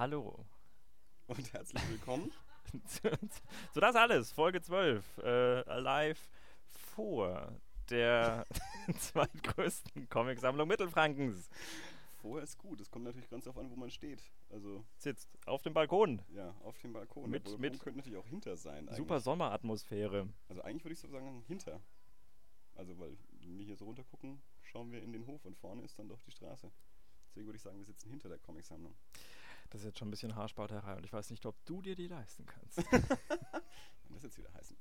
[0.00, 0.46] Hallo.
[1.26, 2.32] Und herzlich willkommen.
[3.74, 4.32] so, das alles.
[4.32, 5.18] Folge 12.
[5.18, 6.30] Äh, live
[6.64, 7.52] vor
[7.90, 8.46] der
[8.98, 11.50] zweitgrößten Comicsammlung Mittelfrankens.
[12.22, 12.80] Vorher ist gut.
[12.80, 14.22] Es kommt natürlich ganz darauf an, wo man steht.
[14.48, 16.22] Also sitzt auf dem Balkon.
[16.28, 17.28] Ja, auf dem Balkon.
[17.28, 18.88] Mit, Balkon mit könnte natürlich auch hinter sein.
[18.88, 18.96] Eigentlich.
[18.96, 20.30] Super Sommeratmosphäre.
[20.48, 21.78] Also eigentlich würde ich so sagen hinter.
[22.74, 25.82] Also weil wenn wir hier so runter gucken, schauen wir in den Hof und vorne
[25.82, 26.72] ist dann doch die Straße.
[27.28, 28.94] Deswegen würde ich sagen, wir sitzen hinter der Comicsammlung.
[29.70, 32.08] Das ist jetzt schon ein bisschen Haarspalterei und ich weiß nicht, ob du dir die
[32.08, 32.78] leisten kannst.
[32.78, 32.86] Und
[34.10, 34.76] das jetzt wieder heißen.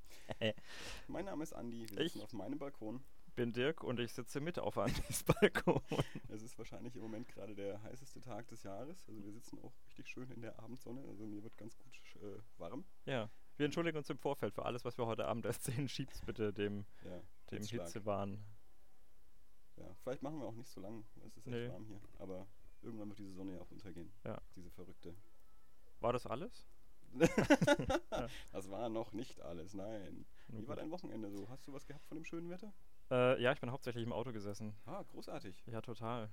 [1.07, 1.88] mein Name ist Andi.
[1.91, 3.03] Wir Ich- sitzen auf meinem Balkon.
[3.35, 5.81] bin Dirk und ich sitze mit auf Andys Balkon.
[6.30, 9.07] Es ist wahrscheinlich im Moment gerade der heißeste Tag des Jahres.
[9.07, 11.03] Also wir sitzen auch richtig schön in der Abendsonne.
[11.08, 12.83] Also mir wird ganz gut äh, warm.
[13.05, 13.30] Ja.
[13.58, 15.88] Wir entschuldigen uns im Vorfeld für alles, was wir heute Abend erzählen.
[15.88, 17.21] Schieb's bitte dem, Ja,
[17.52, 17.61] dem.
[17.63, 18.44] Hitzewahn.
[19.75, 21.05] Ja, vielleicht machen wir auch nicht so lang.
[21.27, 21.69] Es ist echt Nee.
[21.69, 22.02] warm hier.
[22.17, 22.47] Aber
[22.81, 24.11] irgendwann wird diese Sonne ja auch untergehen.
[24.25, 24.39] Ja.
[24.55, 25.15] Diese verrückte.
[25.99, 26.65] War das alles?
[28.52, 30.25] Das war noch nicht alles, nein.
[30.49, 31.47] Wie war dein Wochenende so?
[31.49, 32.71] Hast du was gehabt von dem schönen Wetter?
[33.11, 34.75] Äh, ja, ich bin hauptsächlich im Auto gesessen.
[34.86, 35.63] Ah, großartig.
[35.67, 36.30] Ja, total.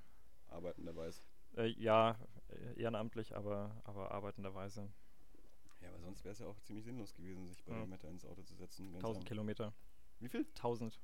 [0.48, 1.22] Arbeitenderweise.
[1.56, 4.88] Äh, ja, äh, ehrenamtlich, aber, aber arbeitenderweise.
[5.80, 7.80] Ja, aber sonst wäre es ja auch ziemlich sinnlos gewesen, sich bei Ja.
[7.80, 8.86] dem Wetter ins Auto zu setzen.
[8.92, 9.72] wenn's 1000 am- Kilometer.
[10.20, 10.46] Wie viel?
[10.56, 10.98] 1000.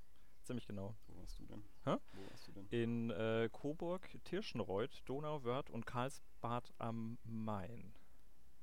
[0.44, 0.94] Ziemlich genau.
[1.06, 1.62] Wo warst du denn?
[1.84, 1.96] Hä?
[2.12, 2.66] Wo warst du denn?
[2.70, 7.94] In äh, Coburg, Tirschenreuth, Donauwörth und Karlsbad am Main.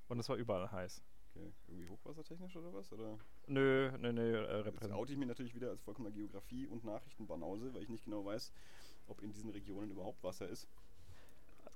[0.09, 1.01] Und es war überall heiß.
[1.35, 1.53] Okay.
[1.67, 2.91] Irgendwie hochwassertechnisch oder was?
[2.91, 3.17] Oder?
[3.47, 7.73] Nö, nö, nö, äh, Jetzt oute ich mich natürlich wieder als vollkommener Geografie- und Nachrichtenbanause,
[7.73, 8.51] weil ich nicht genau weiß,
[9.07, 10.67] ob in diesen Regionen überhaupt Wasser ist,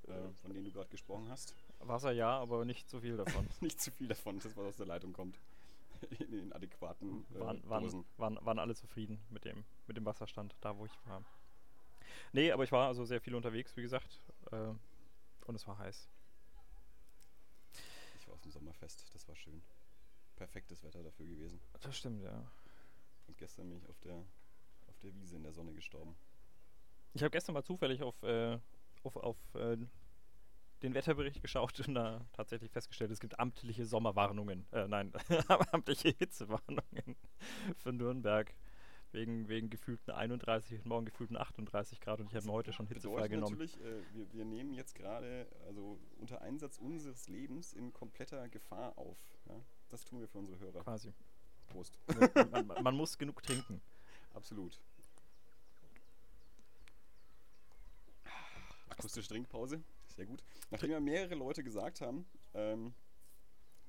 [0.07, 1.55] äh, von denen du gerade gesprochen hast.
[1.79, 3.47] Wasser ja, aber nicht zu viel davon.
[3.61, 5.39] Nicht zu viel davon, das was aus der Leitung kommt.
[6.19, 10.55] In den adäquaten äh, waren, waren, waren, waren alle zufrieden mit dem, mit dem Wasserstand,
[10.61, 11.23] da wo ich war.
[12.31, 14.19] Nee, aber ich war also sehr viel unterwegs, wie gesagt.
[14.51, 14.73] Äh,
[15.45, 16.09] und es war heiß.
[18.19, 19.61] Ich war auf dem Sommerfest, das war schön.
[20.35, 21.59] Perfektes Wetter dafür gewesen.
[21.81, 22.51] Das stimmt, ja.
[23.27, 24.15] Und gestern bin ich auf der,
[24.87, 26.15] auf der Wiese in der Sonne gestorben.
[27.13, 28.57] Ich habe gestern mal zufällig auf, äh,
[29.03, 29.77] auf, auf äh,
[30.83, 34.65] den Wetterbericht geschaut und da tatsächlich festgestellt, es gibt amtliche Sommerwarnungen.
[34.71, 35.13] Äh, nein,
[35.71, 37.15] amtliche Hitzewarnungen
[37.77, 38.53] für Nürnberg.
[39.11, 42.87] Wegen, wegen gefühlten 31 und morgen gefühlten 38 Grad und ich habe mir heute schon
[42.87, 43.59] Hitze freigenommen.
[43.59, 48.97] natürlich, äh, wir, wir nehmen jetzt gerade, also unter Einsatz unseres Lebens in kompletter Gefahr
[48.97, 49.19] auf.
[49.47, 49.53] Ja?
[49.89, 50.81] Das tun wir für unsere Hörer.
[50.81, 51.13] Quasi.
[51.67, 51.99] Prost.
[52.51, 53.83] man, man, man muss genug trinken.
[54.33, 54.79] Absolut.
[58.89, 59.83] Akustische Trinkpause,
[60.15, 60.43] sehr gut.
[60.71, 62.93] Nachdem ja mehrere Leute gesagt haben, ähm,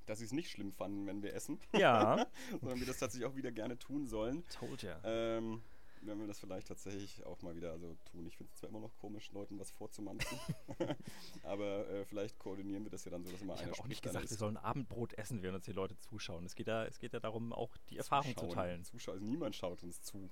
[0.05, 2.27] dass sie es nicht schlimm fanden, wenn wir essen, Ja,
[2.61, 4.99] sondern wir das tatsächlich auch wieder gerne tun sollen, told ya.
[5.03, 5.61] ähm,
[6.01, 8.27] werden wir das vielleicht tatsächlich auch mal wieder also tun.
[8.27, 10.37] Ich finde es zwar immer noch komisch, Leuten was vorzumanzen,
[11.43, 13.87] aber äh, vielleicht koordinieren wir das ja dann so, dass immer Ich einer habe auch
[13.87, 16.45] nicht gesagt, wir sollen Abendbrot essen, während uns die Leute zuschauen.
[16.45, 18.53] Es geht ja, es geht ja darum, auch die Erfahrung zu Zuschauen.
[18.55, 18.83] teilen.
[18.83, 20.29] Zuschauer, also niemand schaut uns zu.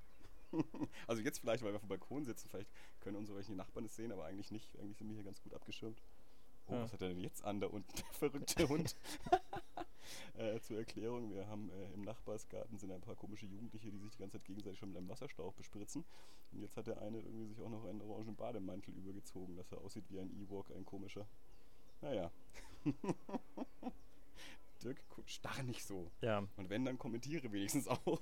[1.08, 2.70] also jetzt vielleicht, weil wir auf dem Balkon sitzen, vielleicht
[3.02, 4.70] können unsere welche Nachbarn es sehen, aber eigentlich nicht.
[4.80, 6.02] Eigentlich sind wir hier ganz gut abgeschirmt.
[6.68, 6.84] Oh, Ja.
[6.84, 8.96] was hat er denn jetzt an da unten, der verrückte Hund?
[10.38, 14.12] äh, zur Erklärung, wir haben äh, im Nachbarsgarten sind ein paar komische Jugendliche, die sich
[14.12, 16.06] die ganze Zeit gegenseitig schon mit einem Wasserstauch bespritzen.
[16.52, 19.80] Und jetzt hat der eine irgendwie sich auch noch einen orangen Bademantel übergezogen, dass er
[19.80, 21.26] aussieht wie ein Ewok, ein komischer.
[22.02, 22.32] Naja.
[24.84, 26.12] Dirk, starr nicht so.
[26.22, 28.22] Ja, Und wenn, dann kommentiere wenigstens auch.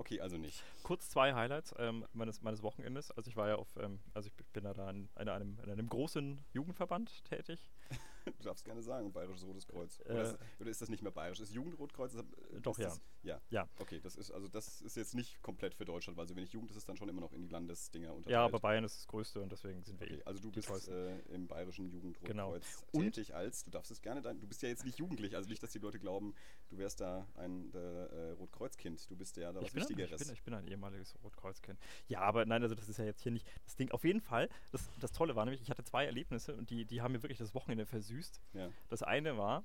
[0.00, 0.64] Okay, also nicht.
[0.82, 3.10] kurz zwei Highlights ähm, meines, meines Wochenendes.
[3.12, 5.70] Also ich war ja auf, ähm, also ich bin ja da in, in, einem, in
[5.70, 7.70] einem großen Jugendverband tätig.
[8.38, 10.00] Du darfst gerne sagen, Bayerisches Rotes Kreuz.
[10.00, 11.40] Äh, oder, ist, oder ist das nicht mehr Bayerisch?
[11.40, 12.14] Ist Jugendrotkreuz?
[12.14, 12.88] Ist, äh, Doch, ist ja.
[12.88, 13.40] Das, ja.
[13.50, 13.68] Ja.
[13.78, 16.70] Okay, das ist also das ist jetzt nicht komplett für Deutschland, weil so wenig Jugend
[16.70, 18.32] ist es dann schon immer noch in die Landesdinger unterteilt.
[18.32, 20.88] Ja, aber Bayern ist das Größte und deswegen sind wir Okay, eh also du bist
[20.88, 22.56] äh, im Bayerischen Jugendrotkreuz Genau.
[22.92, 25.48] Und- tätig als, du darfst es gerne, dein, du bist ja jetzt nicht jugendlich, also
[25.48, 26.34] nicht, dass die Leute glauben,
[26.68, 29.96] du wärst da ein äh, Rotkreuzkind, du bist ja da was ich, bin ein, ich,
[29.98, 30.24] Wichtigeres.
[30.24, 31.78] bin, ich bin ein ehemaliges Rotkreuzkind.
[32.08, 33.90] Ja, aber nein, also das ist ja jetzt hier nicht das Ding.
[33.90, 37.02] Auf jeden Fall, das, das Tolle war nämlich, ich hatte zwei Erlebnisse und die, die
[37.02, 38.40] haben mir wirklich das Wochenende versüßt.
[38.54, 38.70] ja.
[38.88, 39.64] Das eine war,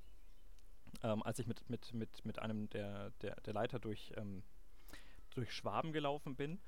[1.03, 4.43] ähm, als ich mit, mit, mit, mit einem der, der, der Leiter durch, ähm,
[5.31, 6.59] durch Schwaben gelaufen bin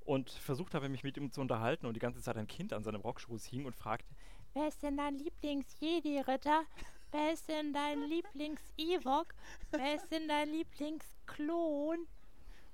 [0.00, 2.82] und versucht habe, mich mit ihm zu unterhalten und die ganze Zeit ein Kind an
[2.84, 4.14] seinem Rockschuss hing und fragte,
[4.54, 6.64] Wer ist denn dein Lieblings-Jedi-Ritter?
[7.10, 9.34] Wer ist denn dein Lieblings-Ewok?
[9.70, 12.06] Wer ist denn dein Lieblings-Klon?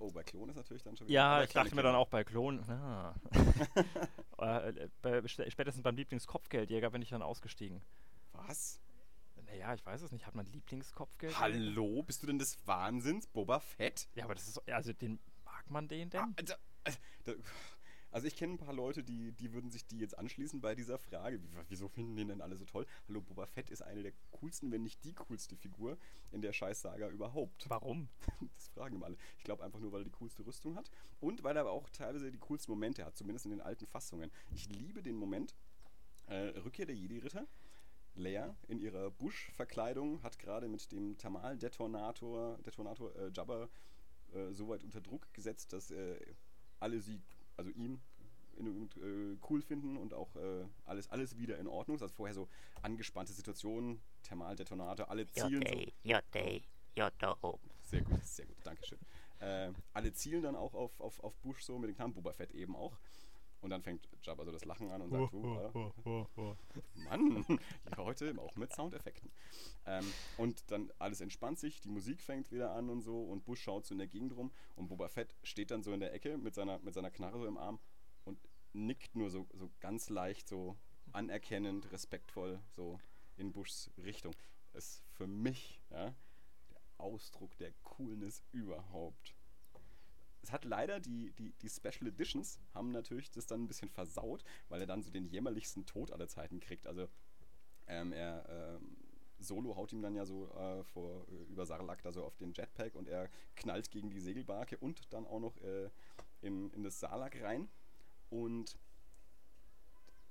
[0.00, 1.14] Oh, bei Klon ist natürlich dann schon wieder.
[1.14, 3.14] ja, ich dachte mir dann auch bei Klon, ah.
[4.38, 7.82] äh, bei, spätestens beim Lieblingskopfgeldjäger bin ich dann ausgestiegen.
[8.46, 8.80] Was?
[9.46, 10.26] Naja, ich weiß es nicht.
[10.26, 11.38] Hat man Lieblingskopfgeld?
[11.38, 14.08] Hallo, bist du denn des Wahnsinns, Boba Fett?
[14.14, 14.58] Ja, aber das ist.
[14.68, 16.20] Also, den mag man den denn?
[16.20, 16.54] Ah, da,
[17.24, 17.32] da,
[18.10, 20.98] Also ich kenne ein paar Leute, die, die würden sich die jetzt anschließen bei dieser
[20.98, 21.42] Frage.
[21.42, 22.86] Wie- Wieso finden den denn alle so toll?
[23.06, 25.98] Hallo, Boba Fett ist eine der coolsten, wenn nicht die coolste Figur
[26.30, 27.68] in der Scheiß-Saga überhaupt.
[27.68, 28.08] Warum?
[28.54, 29.16] Das fragen immer alle.
[29.38, 30.90] Ich glaube einfach nur, weil er die coolste Rüstung hat
[31.20, 34.30] und weil er aber auch teilweise die coolsten Momente hat, zumindest in den alten Fassungen.
[34.50, 35.54] Ich liebe den Moment,
[36.26, 37.46] äh, Rückkehr der Jedi-Ritter.
[38.14, 43.68] Leia in ihrer Bush-Verkleidung hat gerade mit dem Thermal-Detonator Detonator, äh, Jabba
[44.34, 46.16] äh, so weit unter Druck gesetzt, dass äh,
[46.80, 47.20] alle sie,
[47.56, 48.00] also ihn,
[48.56, 52.02] in, äh, cool finden und auch äh, alles, alles wieder in Ordnung ist.
[52.02, 52.48] Also vorher so
[52.82, 55.78] angespannte Situationen, Thermal-Detonator, alle zielen so.
[56.02, 56.62] Jote,
[56.96, 57.60] Jote, Joto.
[57.82, 58.98] Sehr gut, sehr gut, Dankeschön.
[59.40, 62.52] Äh, alle zielen dann auch auf, auf, auf Bush so mit dem Knamen, Boba Fett
[62.52, 62.98] eben auch.
[63.60, 66.56] Und dann fängt Jabba so das Lachen an und sagt, oh,
[66.96, 67.44] äh, Mann,
[67.90, 69.30] ja, heute auch mit Soundeffekten.
[69.86, 70.04] Ähm,
[70.36, 73.86] und dann alles entspannt sich, die Musik fängt wieder an und so und Bush schaut
[73.86, 76.54] so in der Gegend rum und Boba Fett steht dann so in der Ecke mit
[76.54, 77.80] seiner, mit seiner Knarre so im Arm
[78.24, 78.38] und
[78.72, 80.76] nickt nur so, so ganz leicht, so
[81.12, 83.00] anerkennend, respektvoll so
[83.36, 84.34] in Bushs Richtung.
[84.74, 86.14] Ist für mich ja,
[86.70, 89.34] der Ausdruck der Coolness überhaupt.
[90.42, 94.44] Es hat leider die, die, die Special Editions haben natürlich das dann ein bisschen versaut,
[94.68, 96.86] weil er dann so den jämmerlichsten Tod aller Zeiten kriegt.
[96.86, 97.08] Also
[97.86, 98.96] ähm, er ähm,
[99.40, 102.52] Solo haut ihm dann ja so äh, vor äh, über Sarlacc da so auf den
[102.52, 105.90] Jetpack und er knallt gegen die Segelbarke und dann auch noch äh,
[106.40, 107.68] in, in das Sarlacc rein
[108.30, 108.78] und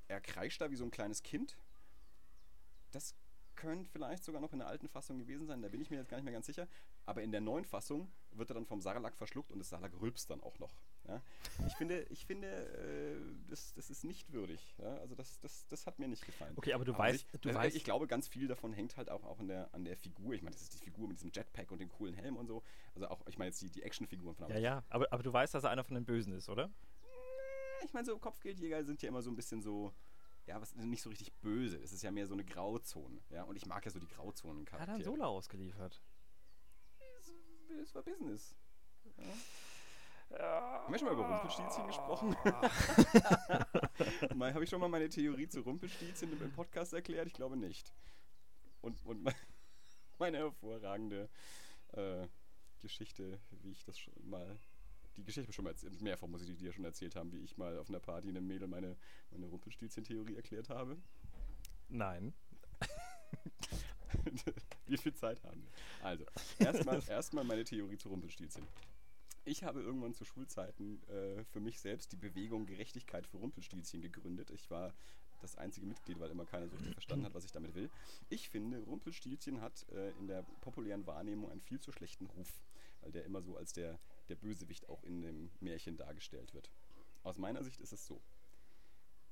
[0.07, 1.57] er kreischt da wie so ein kleines Kind.
[2.92, 3.15] Das
[3.56, 6.09] könnte vielleicht sogar noch in der alten Fassung gewesen sein, da bin ich mir jetzt
[6.09, 6.68] gar nicht mehr ganz sicher.
[7.06, 10.30] Aber in der neuen Fassung wird er dann vom Sarlacc verschluckt und das Sarlacc rülpst
[10.30, 10.74] dann auch noch.
[11.07, 11.22] Ja?
[11.68, 14.75] Ich finde, ich finde äh, das, das ist nicht würdig.
[14.78, 14.98] Ja?
[14.98, 16.54] Also das, das, das hat mir nicht gefallen.
[16.56, 18.98] Okay, aber du Aber weißt, ich, du also weißt, ich glaube, ganz viel davon hängt
[18.98, 20.34] halt auch, auch in der, an der Figur.
[20.34, 22.63] Ich meine, das ist die Figur mit diesem Jetpack und dem coolen Helm und so.
[22.95, 25.54] Also auch, ich meine jetzt die, die Actionfiguren von ja, ja, aber, aber du weißt,
[25.54, 26.69] dass er einer von den Bösen ist, oder?
[27.83, 29.94] ich meine, so Kopfgeldjäger sind ja immer so ein bisschen so,
[30.45, 31.78] ja, was nicht so richtig böse.
[31.78, 33.19] Es ist ja mehr so eine Grauzone.
[33.30, 36.01] Ja, und ich mag ja so die grauzonen Hat er Solo ausgeliefert?
[37.81, 38.56] Es war Business.
[40.30, 42.36] Haben wir schon mal über Rumpelstilzchen gesprochen?
[44.36, 47.28] mal, Habe ich schon mal meine Theorie zu Rumpelstilzchen im, Podcast erklärt?
[47.28, 47.94] Ich glaube nicht.
[48.81, 49.34] Und, und me-
[50.19, 51.30] meine hervorragende
[51.94, 52.28] äh,
[52.80, 54.58] Geschichte, wie ich das schon mal.
[55.16, 57.31] Die Geschichte habe ich schon mal erzählt, mehrfach muss ich die dir schon erzählt haben,
[57.31, 58.98] wie ich mal auf einer Party einem Mädel meine,
[59.31, 60.98] meine Rumpelstilzchen-Theorie erklärt habe.
[61.90, 62.34] Nein.
[64.88, 66.06] Wie viel Zeit haben wir?
[66.06, 66.25] Also,
[66.59, 68.65] erstmal erstmal meine Theorie zu Rumpelstilzchen.
[69.45, 74.50] Ich habe irgendwann zu Schulzeiten äh, für mich selbst die Bewegung Gerechtigkeit für Rumpelstilzchen gegründet.
[74.51, 74.94] Ich war
[75.41, 77.89] das einzige Mitglied, weil immer keiner so richtig verstanden hat, was ich damit will.
[78.29, 82.59] Ich finde, Rumpelstilzchen hat äh, in der populären Wahrnehmung einen viel zu schlechten Ruf,
[83.01, 84.00] weil der immer so als der,
[84.30, 86.69] der Bösewicht auch in dem Märchen dargestellt wird.
[87.23, 88.21] Aus meiner Sicht ist es so.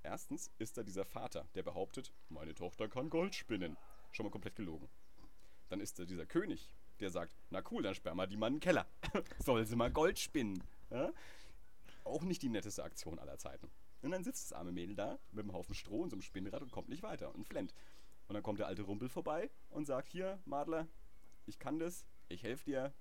[0.05, 3.75] Erstens ist da dieser Vater, der behauptet, meine Tochter kann Gold spinnen.
[4.11, 4.87] Schon mal komplett gelogen.
[5.69, 8.55] Dann ist da dieser König, der sagt, na cool, dann sperr mal die mal in
[8.55, 8.85] den Keller.
[9.39, 10.63] Soll sie mal Gold spinnen.
[10.91, 11.11] Ja?
[12.03, 13.67] Auch nicht die netteste Aktion aller Zeiten.
[14.03, 16.61] Und dann sitzt das arme Mädel da mit einem Haufen Stroh und so einem Spinnrad
[16.61, 17.73] und kommt nicht weiter und flennt.
[18.27, 20.87] Und dann kommt der alte Rumpel vorbei und sagt, hier, Madler,
[21.47, 22.93] ich kann das, ich helfe dir,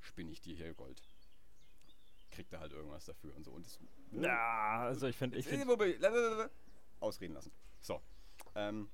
[0.00, 1.02] spinne ich dir hier Gold.
[2.36, 3.50] Kriegt er halt irgendwas dafür und so.
[3.52, 3.80] Und das,
[4.10, 4.26] ne?
[4.26, 6.50] Ja, also ich finde, ich lalalala.
[7.00, 7.50] Ausreden lassen.
[7.80, 8.02] So.
[8.54, 8.90] Ähm,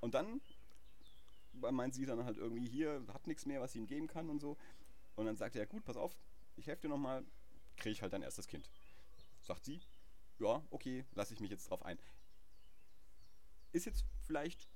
[0.00, 0.40] und dann
[1.52, 4.40] meint sie dann halt irgendwie hier, hat nichts mehr, was sie ihm geben kann und
[4.40, 4.56] so.
[5.14, 6.16] Und dann sagt er, gut, pass auf,
[6.56, 7.24] ich helfe dir nochmal,
[7.76, 8.68] kriege ich halt dein erstes Kind.
[9.42, 9.80] Sagt sie,
[10.40, 11.98] ja, okay, lasse ich mich jetzt drauf ein.
[13.72, 14.68] Ist jetzt vielleicht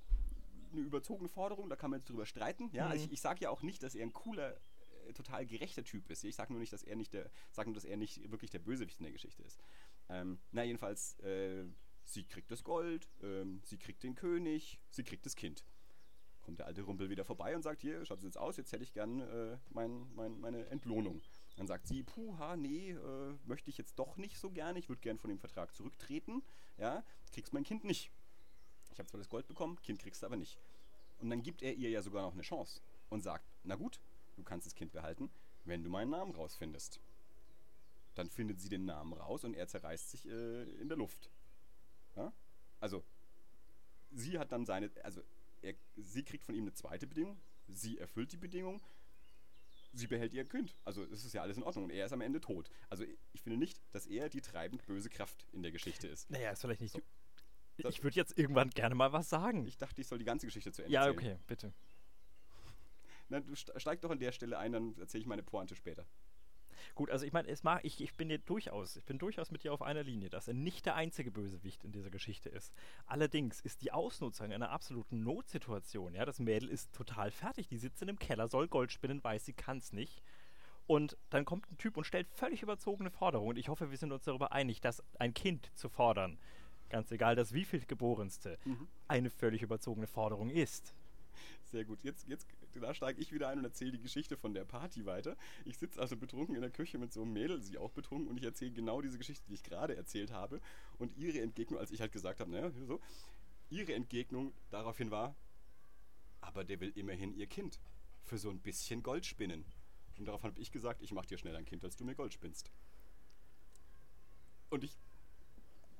[0.71, 2.69] eine überzogene Forderung, da kann man jetzt drüber streiten.
[2.71, 3.05] Ja, also Mhm.
[3.07, 4.57] ich, ich sage ja auch nicht, dass er ein cooler,
[5.13, 6.23] total gerechter Typ ist.
[6.23, 8.59] Ich sage nur nicht, dass er nicht der, sag nur, dass er nicht wirklich der
[8.59, 9.59] Bösewicht in der Geschichte ist.
[10.09, 11.65] Ähm, na, jedenfalls, äh,
[12.05, 15.65] sie kriegt das Gold, ähm, sie kriegt den König, sie kriegt das Kind.
[16.41, 18.83] Kommt der alte Rumpel wieder vorbei und sagt, hier, schaut es jetzt aus, jetzt hätte
[18.83, 21.21] ich gern äh, mein, mein, meine Entlohnung.
[21.55, 24.89] Dann sagt sie, puh, ha, nee, äh, möchte ich jetzt doch nicht so gerne, ich
[24.89, 26.43] würde gern von dem Vertrag zurücktreten,
[26.77, 28.11] ja, kriegst mein Kind nicht.
[28.91, 30.59] Ich habe zwar das Gold bekommen, Kind kriegst du aber nicht.
[31.19, 34.01] Und dann gibt er ihr ja sogar noch eine Chance und sagt, na gut,
[34.35, 35.29] du kannst das Kind behalten,
[35.65, 36.99] wenn du meinen Namen rausfindest.
[38.15, 41.31] Dann findet sie den Namen raus und er zerreißt sich äh, in der Luft.
[42.15, 42.31] Ja?
[42.79, 43.03] Also,
[44.11, 45.21] sie hat dann seine, also
[45.61, 48.81] er, sie kriegt von ihm eine zweite Bedingung, sie erfüllt die Bedingung,
[49.93, 50.75] sie behält ihr Kind.
[50.83, 52.69] Also es ist ja alles in Ordnung und er ist am Ende tot.
[52.89, 56.29] Also ich finde nicht, dass er die treibend böse Kraft in der Geschichte ist.
[56.29, 56.93] naja, ist vielleicht nicht.
[56.93, 57.01] So.
[57.77, 59.65] Ich würde jetzt irgendwann gerne mal was sagen.
[59.65, 61.33] Ich dachte, ich soll die ganze Geschichte zu Ende ja, erzählen.
[61.33, 61.73] okay, bitte.
[63.29, 66.05] Na, du ste- steig doch an der Stelle ein, dann erzähle ich meine Pointe später.
[66.95, 69.63] Gut, also ich meine, es mag, ich, ich bin dir durchaus, ich bin durchaus mit
[69.63, 72.73] dir auf einer Linie, dass er nicht der einzige Bösewicht in dieser Geschichte ist.
[73.05, 78.01] Allerdings ist die Ausnutzung einer absoluten Notsituation, ja, das Mädel ist total fertig, die sitzt
[78.01, 80.21] in einem Keller, soll Gold spinnen, weiß, sie kann es nicht.
[80.85, 83.51] Und dann kommt ein Typ und stellt völlig überzogene Forderungen.
[83.51, 86.37] Und ich hoffe, wir sind uns darüber einig, dass ein Kind zu fordern,
[86.89, 88.87] ganz egal das wieviel geborenste, Mhm.
[89.07, 90.93] eine völlig überzogene Forderung ist.
[91.65, 92.03] Sehr gut.
[92.03, 92.47] Jetzt, jetzt
[92.81, 95.37] da steige ich wieder ein und erzähle die Geschichte von der Party weiter.
[95.65, 98.37] Ich sitze also betrunken in der Küche mit so einem Mädel, sie auch betrunken, und
[98.37, 100.61] ich erzähle genau diese Geschichte, die ich gerade erzählt habe.
[100.97, 102.99] Und ihre Entgegnung, als ich halt gesagt habe, naja, so,
[103.69, 105.35] ihre Entgegnung daraufhin war,
[106.41, 107.79] aber der will immerhin ihr Kind
[108.23, 109.65] für so ein bisschen Gold spinnen.
[110.17, 112.33] Und daraufhin habe ich gesagt, ich mache dir schnell ein Kind, als du mir Gold
[112.33, 112.71] spinnst.
[114.69, 114.97] Und ich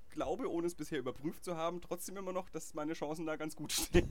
[0.10, 3.56] glaube, ohne es bisher überprüft zu haben, trotzdem immer noch, dass meine Chancen da ganz
[3.56, 4.08] gut stehen.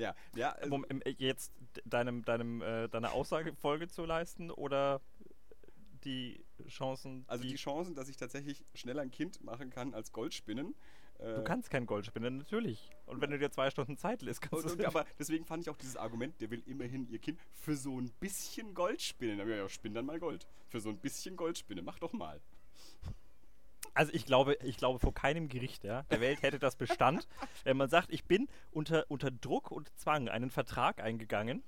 [0.00, 0.50] Ja, ja.
[0.52, 5.00] Also, Um ähm, jetzt d- deinem, deinem, äh, deiner Aussage Folge zu leisten oder
[6.04, 7.24] die Chancen.
[7.26, 10.74] also die Chancen, dass ich tatsächlich schneller ein Kind machen kann als Goldspinnen.
[11.18, 12.88] äh, du kannst kein Gold spinnen, natürlich.
[13.04, 14.86] Und wenn du dir zwei Stunden Zeit lässt, kannst du.
[14.86, 18.10] aber deswegen fand ich auch dieses Argument, der will immerhin ihr Kind für so ein
[18.18, 19.36] bisschen Gold spinnen.
[19.36, 20.46] Da hab ich gesagt, ja, spinn dann mal Gold.
[20.68, 21.84] Für so ein bisschen Gold spinnen.
[21.84, 22.40] Mach doch mal.
[23.94, 27.26] Also ich glaube, ich glaube, vor keinem Gericht ja, der Welt hätte das Bestand,
[27.64, 31.62] wenn man sagt, ich bin unter, unter Druck und Zwang einen Vertrag eingegangen,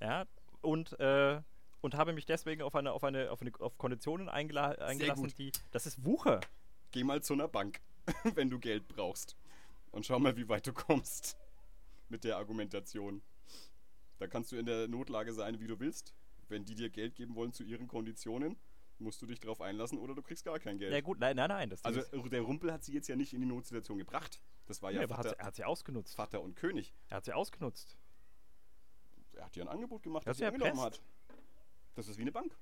[0.00, 0.26] ja,
[0.62, 1.40] und, äh,
[1.80, 5.52] und habe mich deswegen auf eine, auf eine, auf eine auf Konditionen eingela eingelassen, die.
[5.70, 6.40] Das ist Wucher.
[6.90, 7.80] Geh mal zu einer Bank,
[8.34, 9.36] wenn du Geld brauchst.
[9.90, 11.36] Und schau mal, wie weit du kommst.
[12.08, 13.22] Mit der Argumentation.
[14.18, 16.14] Da kannst du in der Notlage sein, wie du willst.
[16.48, 18.56] Wenn die dir Geld geben wollen zu ihren Konditionen,
[18.98, 20.92] musst du dich darauf einlassen oder du kriegst gar kein Geld.
[20.92, 21.70] Ja gut, nein, nein, nein.
[21.70, 24.40] Das Also der Rumpel hat sie jetzt ja nicht in die Notsituation gebracht.
[24.66, 26.14] Das war ja, ja, hat, Vater, sie- er hat sie ausgenutzt.
[26.14, 26.94] Vater und König.
[27.08, 27.96] Er hat sie ausgenutzt.
[29.32, 31.02] Er hat ihr ein Angebot gemacht, das hat sie angenommen hat.
[31.94, 32.56] Das ist wie eine Bank.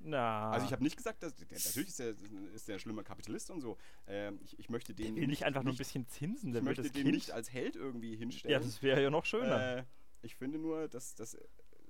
[0.00, 0.50] Na.
[0.52, 2.14] Also ich habe nicht gesagt, dass der, natürlich ist der,
[2.54, 3.76] ist der ein schlimmer Kapitalist und so.
[4.06, 6.82] Ähm, ich, ich möchte den der will nicht einfach nur ein bisschen zinsen, ich möchte
[6.82, 7.14] das den Kind.
[7.14, 8.52] nicht als Held irgendwie hinstellen.
[8.52, 9.78] ja, das wäre ja noch schöner.
[9.78, 9.84] äh,
[10.22, 11.36] ich finde nur, dass, dass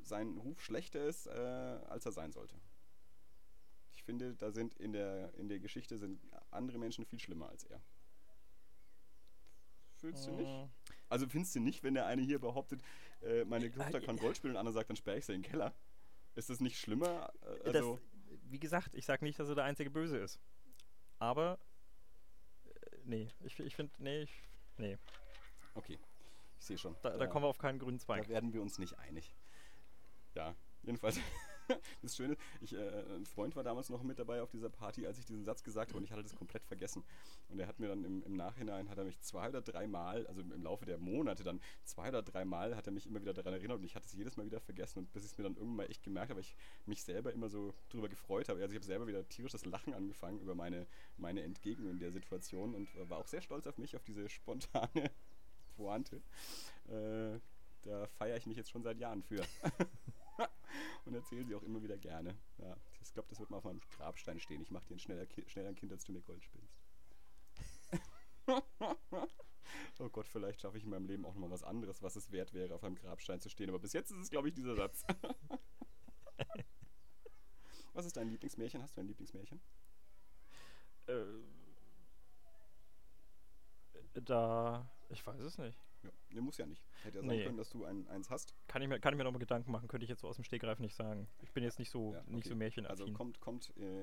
[0.01, 2.55] sein Ruf schlechter ist, äh, als er sein sollte.
[4.09, 6.19] Ich finde, da sind in der, in der Geschichte sind
[6.51, 7.79] andere Menschen viel schlimmer als er.
[9.97, 10.49] Fühlst du nicht?
[10.49, 10.71] Mm.
[11.11, 12.81] Also findest du nicht, wenn der eine hier behauptet,
[13.21, 14.07] äh, meine Ja, Tochter ja.
[14.07, 15.75] kann Gold spielen und der andere sagt, dann sperre ich sie in den Keller?
[16.37, 17.31] Ist das nicht schlimmer?
[17.43, 18.01] Äh, das, Also,
[18.45, 20.41] wie gesagt, ich sage nicht, dass er der einzige Böse ist.
[21.19, 21.59] Aber,
[22.65, 22.71] äh,
[23.05, 24.33] nee, ich, ich finde, nee, ich,
[24.79, 24.97] nee,
[25.75, 25.99] okay,
[26.59, 26.97] ich sehe schon.
[27.03, 28.23] da, da kommen wir auf keinen grünen Zweig.
[28.23, 29.35] Da werden wir uns nicht einig.
[30.35, 31.21] Ja, jedenfalls.
[32.03, 35.19] Das Schöne, ich, äh, ein Freund war damals noch mit dabei auf dieser Party, als
[35.19, 37.05] ich diesen Satz gesagt habe und ich hatte das komplett vergessen.
[37.49, 40.27] Und er hat mir dann im, im Nachhinein, hat er mich zwei oder drei Mal,
[40.27, 43.35] also im Laufe der Monate dann zwei oder drei Mal, hat er mich immer wieder
[43.35, 45.45] daran erinnert und ich hatte es jedes Mal wieder vergessen und bis ich es mir
[45.45, 46.57] dann irgendwann mal echt gemerkt habe, ich
[46.87, 48.61] mich selber immer so drüber gefreut habe.
[48.61, 52.75] Also ich habe selber wieder tierisches Lachen angefangen über meine, meine Entgegnung in der Situation
[52.75, 55.11] und war auch sehr stolz auf mich, auf diese spontane
[55.77, 56.23] Pointe.
[56.89, 57.39] Äh,
[57.83, 59.43] da feiere ich mich jetzt schon seit Jahren für.
[61.09, 62.37] und erzähle sie auch immer wieder gerne.
[62.59, 64.61] Ja, ich glaube, das wird mal auf meinem Grabstein stehen.
[64.61, 66.77] Ich mache dir ein schneller, Ki schneller ein Kind, als du mir Gold spinnst.
[69.99, 72.55] oh Gott, vielleicht schaffe ich in meinem Leben auch nochmal was anderes, was es wert
[72.55, 73.71] wäre, auf einem Grabstein zu stehen.
[73.71, 75.05] Aber bis jetzt ist es, glaube ich, dieser Satz.
[77.95, 78.83] was ist dein Lieblingsmärchen?
[78.83, 79.61] Hast du ein Lieblingsmärchen?
[81.07, 81.25] Äh,
[84.15, 85.79] da, ich weiß es nicht.
[86.03, 86.85] Ja, ne, muss ja nicht.
[87.03, 87.45] Hätte ja sein Nee.
[87.45, 88.55] können, dass du ein, eins hast.
[88.69, 90.45] Kann ich mir, kann ich mir nochmal Gedanken machen, könnte ich jetzt so aus dem
[90.45, 91.29] Stegreif nicht sagen.
[91.43, 92.49] Ich bin jetzt nicht so, Ja, nicht okay.
[92.51, 92.91] so märchenaffin.
[92.91, 94.03] Also kommt, kommt äh,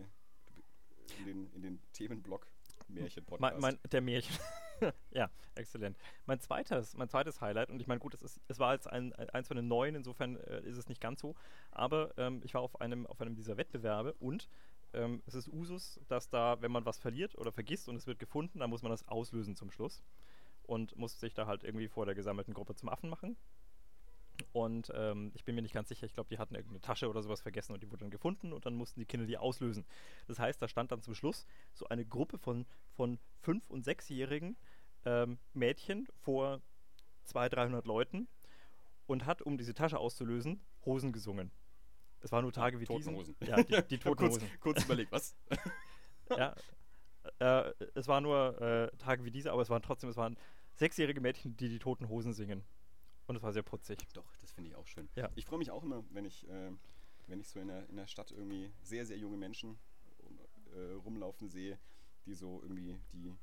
[1.19, 2.47] in, den, in den Themenblock
[2.87, 3.61] mein, Märchen-Podcast.
[3.61, 4.35] mein, der Märchen.
[5.11, 5.97] ja, exzellent.
[6.25, 9.13] Mein zweites, mein zweites Highlight, und ich meine, gut, es, ist, es war jetzt ein,
[9.13, 11.35] eins von den neuen, insofern äh, ist es nicht ganz so,
[11.71, 14.49] aber ähm, ich war auf einem, auf einem dieser Wettbewerbe und
[14.93, 18.19] ähm, es ist Usus, dass da, wenn man was verliert oder vergisst und es wird
[18.19, 20.03] gefunden, dann muss man das auslösen zum Schluss
[20.65, 23.38] und muss sich da halt irgendwie vor der gesammelten Gruppe zum Affen machen.
[24.51, 27.22] Und ähm, ich bin mir nicht ganz sicher, ich glaube, die hatten irgendeine Tasche oder
[27.22, 29.86] sowas vergessen und die wurde dann gefunden und dann mussten die Kinder die auslösen.
[30.27, 34.57] Das heißt, da stand dann zum Schluss so eine Gruppe von, von fünf- und sechsjährigen
[35.05, 36.62] ähm, Mädchen vor
[37.25, 38.27] 200, 300 Leuten
[39.07, 41.51] und hat, um diese Tasche auszulösen, Hosen gesungen.
[42.22, 43.03] Es waren nur Tage wie diesen.
[43.03, 43.36] Totenhosen.
[43.41, 45.36] Ja, die, die Ich hab toten kurz, kurz überlegt, was?
[46.29, 46.55] ja.
[47.39, 50.38] Äh, es waren nur äh, Tage wie diese, aber es waren trotzdem, es waren
[50.75, 52.63] sechsjährige Mädchen, die die toten Hosen singen.
[53.27, 53.98] Und es war sehr putzig.
[54.13, 55.10] Doch, das finde ich auch schön.
[55.15, 55.29] Ja.
[55.36, 56.72] Ich freue mich auch immer, wenn ich, äh,
[57.27, 59.79] wenn ich so in der, in der Stadt irgendwie sehr, sehr junge Menschen
[60.75, 61.79] äh, rumlaufen sehe,
[62.25, 63.34] die so irgendwie die,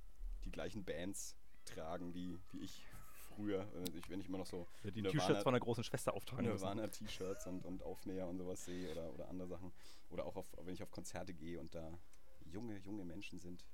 [0.45, 2.87] die gleichen Bands tragen, wie, wie ich
[3.29, 3.61] früher.
[3.75, 6.45] Äh, Ich, wenn ich immer noch so Die Nirvana- T-Shirts von der großen Schwester auftragen
[6.45, 6.55] müssen.
[6.62, 9.73] Nirvana-T-Shirts und, und Aufnäher und sowas sehe oder, oder andere Sachen.
[10.11, 11.99] Oder auch auf, wenn ich auf Konzerte gehe und da
[12.45, 13.65] junge, junge Menschen sind,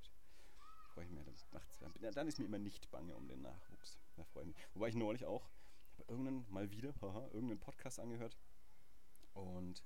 [0.98, 1.24] freue ich mich.
[1.26, 4.00] Das macht's, dann- dann ist mir immer nicht bange um den Nachwuchs.
[4.16, 4.56] Da freue ich mich.
[4.74, 5.48] Wobei ich neulich auch
[6.08, 8.36] irgendeinen, mal wieder, haha, irgendeinen Podcast angehört.
[9.32, 9.84] Und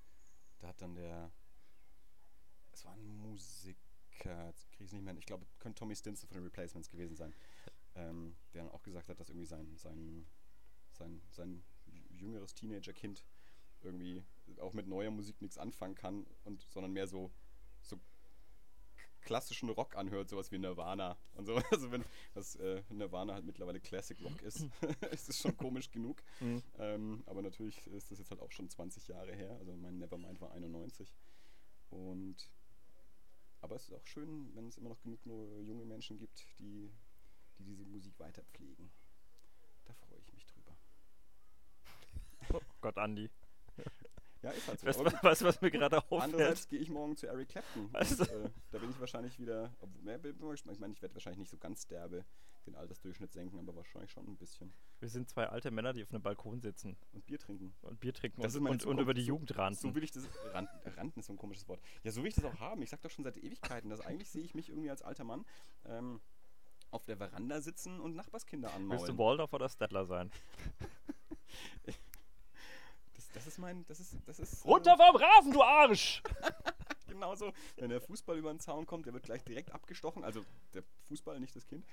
[0.61, 1.31] da hat dann der,
[2.73, 6.28] es war ein Musiker, jetzt kriege ich es nicht mehr, ich glaube, könnte Tommy Stinson
[6.28, 7.35] von den Replacements gewesen sein,
[7.95, 10.26] ähm, der dann auch gesagt hat, dass irgendwie sein, sein,
[10.92, 11.62] sein, sein
[12.09, 13.23] jüngeres Teenager-Kind
[13.83, 14.25] irgendwie
[14.61, 17.31] auch mit neuer Musik nichts anfangen kann und sondern mehr so
[19.23, 21.57] klassischen Rock anhört, sowas wie Nirvana und so.
[21.71, 24.67] Also wenn das äh, Nirvana halt mittlerweile Classic Rock ist,
[25.12, 26.23] ist es schon komisch genug.
[26.41, 26.62] Mhm.
[26.79, 29.57] Ähm, aber natürlich ist das jetzt halt auch schon 20 Jahre her.
[29.59, 31.14] Also mein Nevermind war 91.
[31.91, 32.49] Und
[33.61, 36.93] aber es ist auch schön, wenn es immer noch genug nur junge Menschen gibt, die,
[37.59, 38.91] die diese Musik weiter pflegen.
[39.85, 40.76] Da freue ich mich drüber.
[42.52, 43.31] Oh Gott, Andi.
[44.42, 44.87] Ja, ist halt so.
[44.87, 46.22] Weißt du, was, was mir gerade auffällt?
[46.22, 47.88] Andererseits gehe ich morgen zu Eric Clapton.
[47.92, 49.72] Also- Und, äh, da bin ich wahrscheinlich wieder.
[49.94, 50.04] Ich
[50.80, 52.25] meine, ich werde wahrscheinlich nicht so ganz derbe
[52.66, 54.72] den Altersdurchschnitt senken, aber wahrscheinlich schon ein bisschen.
[55.00, 57.75] Wir sind zwei alte Männer, die auf einem Balkon sitzen Und Bier trinken.
[57.82, 59.80] und Bier trinken Das und, und, und über die Jugend ranten.
[59.80, 60.28] So will ich das.
[60.52, 61.80] Rand, Randen ist so ein komisches Wort.
[62.04, 62.82] Ja, so will ich das auch haben.
[62.82, 65.44] Ich sag doch schon seit Ewigkeiten, dass eigentlich sehe ich mich irgendwie als alter Mann
[65.87, 66.20] ähm,
[66.92, 69.06] auf der Veranda sitzen und Nachbarskinder Willst anmaulen.
[69.16, 70.30] du Waldorf oder Stettler sein?
[73.44, 73.84] Das, ist mein.
[73.87, 74.16] Das ist.
[74.26, 76.22] Das ist äh, Runter vom Rasen, du Arsch!
[77.08, 80.25] Genauso, wenn der Fußball über den Zaun kommt, der wird gleich direkt abgestochen.
[80.25, 80.44] Also
[80.75, 81.84] der Fußball, nicht das Kind.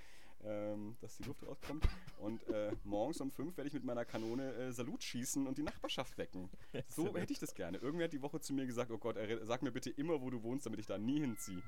[0.41, 1.85] Ähm, dass die Luft rauskommt.
[2.19, 5.63] Und äh, morgens um fünf werde ich mit meiner Kanone äh, Salut schießen und die
[5.63, 6.49] Nachbarschaft wecken.
[6.87, 7.77] So hätte ich das gerne.
[7.79, 10.41] Irgendwer hat die Woche zu mir gesagt, oh Gott, sag mir bitte immer, wo du
[10.41, 11.61] wohnst, damit ich da nie hinziehe.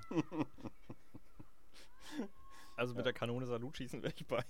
[2.78, 4.44] Also mit der Kanone Salut schießen wäre ich bei.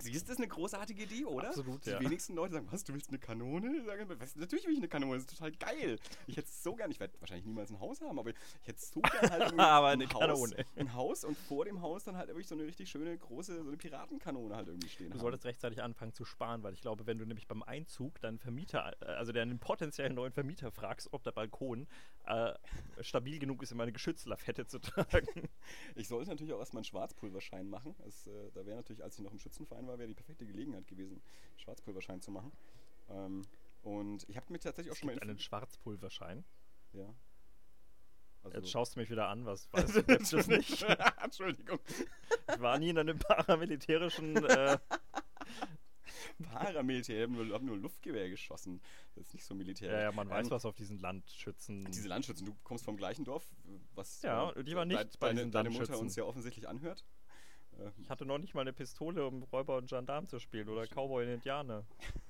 [0.00, 1.48] Siehst du, das ist eine großartige Idee, oder?
[1.48, 2.00] Absolut, Die ja.
[2.00, 3.82] wenigsten Leute sagen, was, du willst eine Kanone?
[3.84, 5.98] Sagen, was, natürlich will ich eine Kanone, das ist total geil.
[6.26, 8.78] Ich hätte es so gern, ich werde wahrscheinlich niemals ein Haus haben, aber ich hätte
[8.78, 10.64] es so gern halt Aber ein eine Haus, Kanone.
[10.76, 13.68] Ein Haus und vor dem Haus dann halt wirklich so eine richtig schöne, große, so
[13.68, 15.20] eine Piratenkanone halt irgendwie stehen Du haben.
[15.20, 18.94] solltest rechtzeitig anfangen zu sparen, weil ich glaube, wenn du nämlich beim Einzug deinen Vermieter,
[19.00, 21.88] äh, also deinen potenziellen neuen Vermieter fragst, ob der Balkon
[22.26, 22.52] äh,
[23.00, 25.48] stabil genug ist, um eine Geschützlafette zu tragen.
[25.96, 27.96] Ich sollte natürlich auch erstmal einen Schwarzpulverschein machen.
[28.04, 30.86] Das, äh, da wäre natürlich, als ich noch im Schützenverein war, wäre die perfekte Gelegenheit
[30.86, 31.20] gewesen,
[31.56, 32.52] Schwarzpulverschein zu machen.
[33.10, 33.42] Ähm,
[33.82, 36.44] und ich habe mir tatsächlich auch Es schon mal einen Schwarzpulverschein.
[36.92, 37.12] ja.
[38.44, 40.82] Also, Jetzt schaust du mich wieder an, was weißt du das nicht?
[41.24, 41.80] Entschuldigung.
[42.54, 44.36] Ich war nie in einem paramilitärischen.
[44.36, 44.78] Äh,
[46.42, 48.80] Paramilitär, haben nur, haben nur Luftgewehr geschossen.
[49.14, 49.90] Das ist nicht so militär.
[49.92, 51.84] ja, ja, man weiß, Ähm, was auf diesen Landschützen.
[51.90, 53.44] Diese Landschützen, du kommst vom gleichen Dorf,
[53.94, 57.04] was Ja, äh, die war nicht bei deine, diesen deine Mutter uns ja offensichtlich anhört.
[57.78, 60.86] Äh, Ich hatte noch nicht mal eine Pistole, um Räuber und Gendarm zu spielen oder
[60.86, 61.84] Cowboy und Indianer.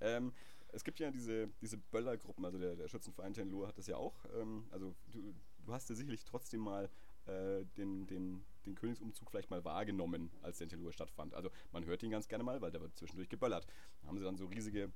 [0.00, 0.32] Ähm,
[0.72, 4.24] es gibt ja diese, diese Böllergruppen, also der, der Schützenverein Tenlur hat das ja auch.
[4.34, 6.90] Ähm, also du, du hast ja sicherlich trotzdem mal
[7.26, 11.34] äh, den, den, den Königsumzug vielleicht mal wahrgenommen, als der in Tenlur stattfand.
[11.34, 13.66] Also man hört ihn ganz gerne mal, weil der wird zwischendurch geböllert.
[14.02, 14.90] Da haben sie dann so riesige,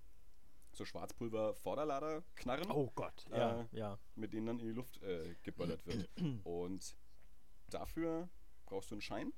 [0.72, 2.70] so Schwarzpulver-Vorderlader-Knarren.
[2.70, 3.98] Oh Gott, ja, ja.
[4.16, 6.08] mit denen dann in die Luft äh, geböllert wird.
[6.44, 6.96] Und
[7.70, 8.28] dafür
[8.68, 9.32] brauchst du einen Schein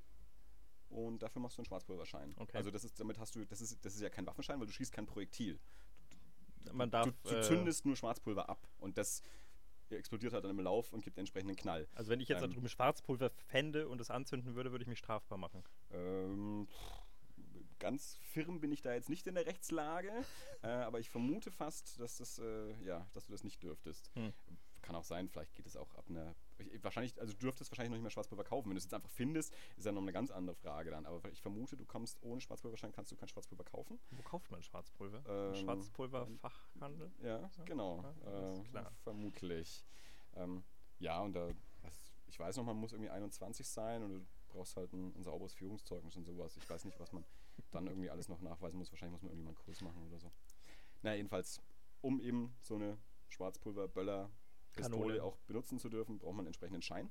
[0.88, 2.34] und dafür machst du einen Schwarzpulverschein.
[2.36, 2.56] Okay.
[2.56, 4.72] Also das ist, damit hast du, das ist, das ist ja kein Waffenschein, weil du
[4.72, 5.58] schießt kein Projektil.
[6.72, 7.06] Man darf.
[7.22, 9.22] du, du äh, zündest nur Schwarzpulver ab und das
[9.88, 11.88] explodiert halt dann im Lauf und gibt den entsprechenden Knall.
[11.94, 14.88] Also wenn ich jetzt da ähm, drüben Schwarzpulver fände und es anzünden würde, würde ich
[14.88, 15.64] mich strafbar machen.
[15.90, 16.68] Ähm,
[17.78, 20.12] ganz firm bin ich da jetzt nicht in der Rechtslage,
[20.62, 24.10] äh, aber ich vermute fast, dass das, äh, ja, dass du das nicht dürftest.
[24.14, 24.32] Hm.
[24.82, 26.34] Kann auch sein, vielleicht geht es auch ab einer.
[26.61, 28.68] Ich- Wahrscheinlich, also du dürftest wahrscheinlich noch nicht mehr Schwarzpulver kaufen.
[28.68, 31.07] Wenn du es jetzt einfach findest, ist ja noch eine ganz andere Frage dann.
[31.07, 33.99] Aber ich vermute, du kommst ohne Schwarzpulverschein, kannst du kein Schwarzpulver kaufen.
[34.11, 35.23] Wo kauft man Schwarzpulver?
[35.27, 37.11] Ähm, Schwarzpulverfachhandel?
[37.23, 38.03] Ja, genau.
[38.25, 38.62] ja, äh.
[39.03, 39.85] Vermutlich.
[40.35, 40.62] Ähm,
[40.99, 41.49] ja, und da,
[41.83, 45.23] was, ich weiß noch, man muss irgendwie 21 sein und du brauchst halt ein, ein
[45.23, 46.57] sauberes Führungszeugnis und sowas.
[46.57, 47.25] Ich weiß nicht, was man
[47.70, 48.90] dann irgendwie alles noch nachweisen muss.
[48.92, 50.31] Wahrscheinlich muss man irgendwie mal einen Kurs machen oder so.
[51.03, 51.61] Na, jedenfalls,
[52.01, 52.99] um eben so eine
[54.72, 55.22] Kanone.
[55.22, 57.11] auch benutzen zu dürfen, braucht man einen entsprechenden Schein.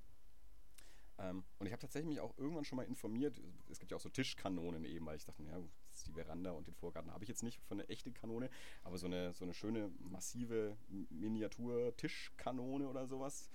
[1.22, 3.42] Ähm, und ich habe tatsächlich mich auch irgendwann schon mal informiert.
[3.70, 5.60] Es gibt ja auch so Tischkanonen eben, weil ich dachte, ja,
[6.06, 8.50] die Veranda und den Vorgarten habe ich jetzt nicht für eine echte Kanone,
[8.84, 10.78] aber so eine, so eine schöne, massive
[11.10, 13.50] Miniatur-Tischkanone oder sowas,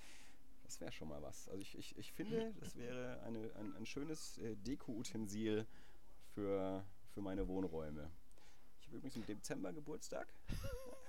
[0.64, 1.48] das wäre schon mal was.
[1.48, 5.66] Also ich, ich, ich finde, das wäre eine, ein, ein schönes äh, Deko-Utensil
[6.34, 8.10] für, für meine Wohnräume.
[8.80, 10.28] Ich habe übrigens im Dezember Geburtstag.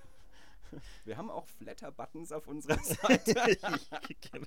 [1.04, 3.34] Wir haben auch Flatter-Buttons auf unserer Seite.
[4.32, 4.46] Genau.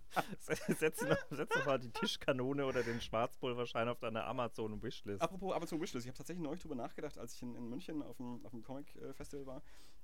[0.78, 5.22] setz, noch mal die Tischkanone oder den Schwarzpulverschein auf deine Amazon-Wishlist.
[5.22, 8.18] Apropos Amazon Wishlist, ich habe tatsächlich neulich drüber nachgedacht, als ich in, in München auf
[8.18, 9.62] dem, auf dem Comic-Festival war.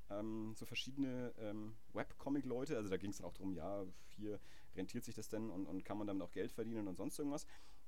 [0.09, 4.39] Ähm, so verschiedene ähm, Webcomic-Leute, also da ging es dann auch darum, ja, hier
[4.75, 7.45] rentiert sich das denn und, und kann man damit auch Geld verdienen und sonst irgendwas.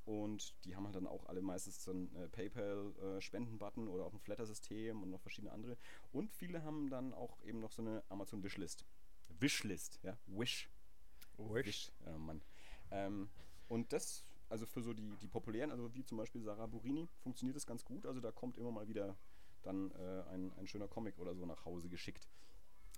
[0.08, 4.20] Und die haben halt dann auch alle meistens so einen äh, PayPal-Spenden-Button oder auch ein
[4.20, 5.76] Flatter-System und noch verschiedene andere.
[6.13, 8.86] Und viele haben dann auch eben noch so eine Amazon Wishlist.
[10.04, 10.70] Ja, Wish.
[11.38, 11.91] Wish.
[12.06, 12.41] Ja, Mann.
[12.89, 13.30] Ähm,
[13.67, 17.58] und das, also für so die, die populären, also wie zum Beispiel Sarah Burini, funktioniert
[17.58, 18.06] das ganz gut.
[18.06, 19.17] Also da kommt immer mal wieder
[19.63, 22.30] dann äh, ein, ein schöner Comic oder so nach Hause geschickt.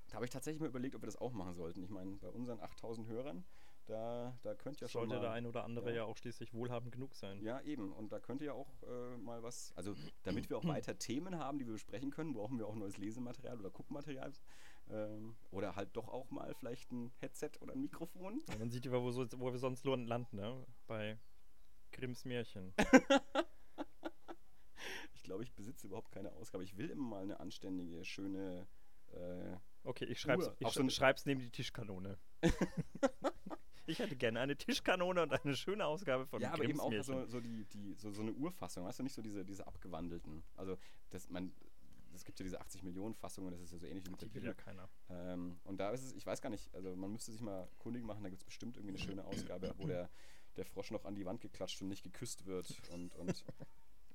[0.09, 1.81] Da habe ich tatsächlich mal überlegt, ob wir das auch machen sollten.
[1.81, 3.43] Ich meine, bei unseren 8000 Hörern,
[3.89, 5.97] da, da könnte ja schon Sollte der ein oder andere ja.
[5.97, 6.03] ja.
[6.03, 7.41] auch schließlich wohlhabend genug sein.
[7.41, 7.91] Ja, eben.
[7.91, 11.59] Und da könnte ja auch äh, mal was, also damit wir auch weiter Themen haben,
[11.59, 14.31] die wir besprechen können, brauchen wir auch neues Lesematerial oder Guckmaterial.
[14.89, 18.41] Ähm, oder halt doch auch mal vielleicht ein Headset oder ein Mikrofon.
[18.49, 20.65] Ja, man sieht ja, wo, so, wo wir sonst landen, ne?
[20.87, 21.19] Bei
[21.91, 22.73] Grimms Märchen.
[25.13, 26.63] Ich glaube, ich besitze überhaupt keine Ausgabe.
[26.63, 28.65] Ich will immer mal eine anständige, schöne.
[29.11, 30.55] Äh, Okay, ich schreib's, Uhr.
[30.59, 32.17] ich so schreib's neben die Tischkanone.
[33.89, 37.25] ich hätte gerne eine Tischkanone und eine schöne Ausgabe von ja, aber eben auch so,
[37.25, 40.43] so, die, die, so, so eine Urfassung, weißt du, nicht so diese, diese abgewandelten.
[40.55, 40.77] Also,
[41.09, 41.51] das, man,
[42.13, 44.27] es gibt ja diese 80 Millionen Fassungen, das ist ja so ähnlich wie mit der
[44.27, 44.45] Bibel.
[44.45, 44.89] ja keiner.
[45.09, 48.03] Ähm, und da ist es, ich weiß gar nicht, also man müsste sich mal kundig
[48.03, 50.09] machen, da gibt es bestimmt irgendwie eine schöne Ausgabe, wo der,
[50.55, 53.45] der Frosch noch an die Wand geklatscht und nicht geküsst wird und, und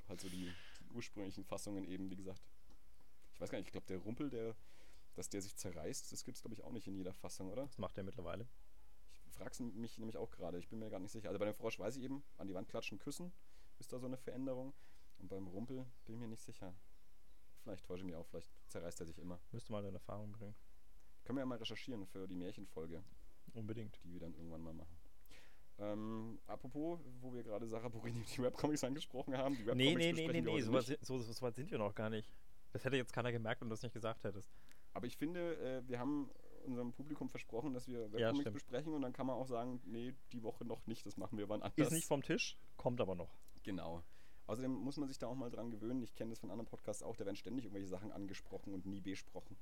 [0.09, 2.43] halt so die, die ursprünglichen Fassungen eben, wie gesagt.
[3.33, 4.55] Ich weiß gar nicht, ich glaube, der Rumpel, der,
[5.15, 7.67] dass der sich zerreißt, das gibt es, glaube ich, auch nicht in jeder Fassung, oder?
[7.67, 8.47] Das macht er mittlerweile.
[9.35, 11.29] Frage mich nämlich auch gerade, ich bin mir gar nicht sicher.
[11.29, 13.33] Also bei dem Frosch weiß ich eben, an die Wand klatschen, küssen,
[13.79, 14.73] ist da so eine Veränderung.
[15.19, 16.75] Und beim Rumpel bin ich mir nicht sicher.
[17.63, 19.41] Vielleicht täusche ich mich auch, vielleicht zerreißt er sich immer.
[19.53, 20.55] Müsste mal in Erfahrung bringen.
[21.25, 23.03] Können wir ja mal recherchieren für die Märchenfolge.
[23.55, 23.99] Unbedingt.
[24.05, 24.97] die wir dann irgendwann mal machen.
[25.79, 30.13] Ähm, apropos, wo wir gerade Sarah Burini die Webcomics angesprochen haben, die Nee, Webcomics nee,
[30.13, 32.31] nee, nee, nee, heute so, weit so, so weit sind wir noch gar nicht.
[32.73, 34.53] Das hätte jetzt keiner gemerkt, wenn du das nicht gesagt hättest.
[34.93, 36.31] Aber ich finde, äh, wir haben
[36.65, 38.55] unserem Publikum versprochen, dass wir Ja, Webcomics stimmt.
[38.55, 41.49] besprechen und dann kann man auch sagen, nee, die Woche noch nicht, das machen wir
[41.49, 41.89] wann anders.
[41.89, 43.35] Ist nicht vom Tisch, kommt aber noch.
[43.63, 44.03] Genau.
[44.47, 46.03] Außerdem muss man sich da auch mal dran gewöhnen.
[46.03, 49.01] Ich kenne das von anderen Podcasts auch, da werden ständig irgendwelche Sachen angesprochen und nie
[49.01, 49.57] besprochen.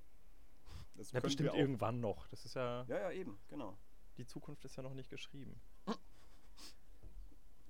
[0.95, 2.27] Das Ja, bestimmt irgendwann noch.
[2.29, 3.79] Das ist ja, Ja, ja, eben, genau.
[4.17, 5.61] die Zukunft ist ja noch nicht geschrieben.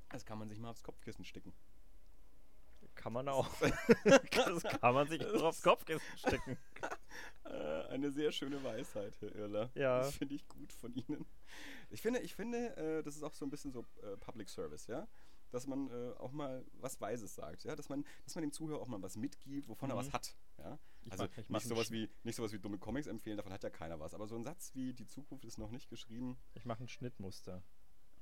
[0.09, 1.53] Das kann man sich mal aufs Kopfkissen sticken.
[2.95, 3.49] Kann man auch.
[4.05, 6.59] das kann man sich aufs Kopfkissen stecken.
[7.92, 9.70] Eine sehr schöne Weisheit, Herr Irler.
[9.74, 9.98] Ja.
[10.00, 11.24] Das finde ich gut von Ihnen.
[11.90, 14.87] Ich finde, ich finde äh, das ist auch so ein bisschen so äh, Public Service,
[14.87, 15.07] ja?
[15.50, 17.76] Dass man äh, auch mal was Weises sagt, ja?
[17.76, 19.98] Dass man, dass man dem Zuhörer auch mal was mitgibt, wovon er Mhm.
[20.00, 20.78] was hat, ja?
[21.05, 23.52] Ich Also ich mach nicht einen sowas, wie, nicht sowas wie dumme Comics empfehlen, davon
[23.52, 24.14] hat ja keiner was.
[24.14, 27.62] Aber so ein Satz wie die Zukunft ist noch nicht geschrieben Ich mache ein Schnittmuster.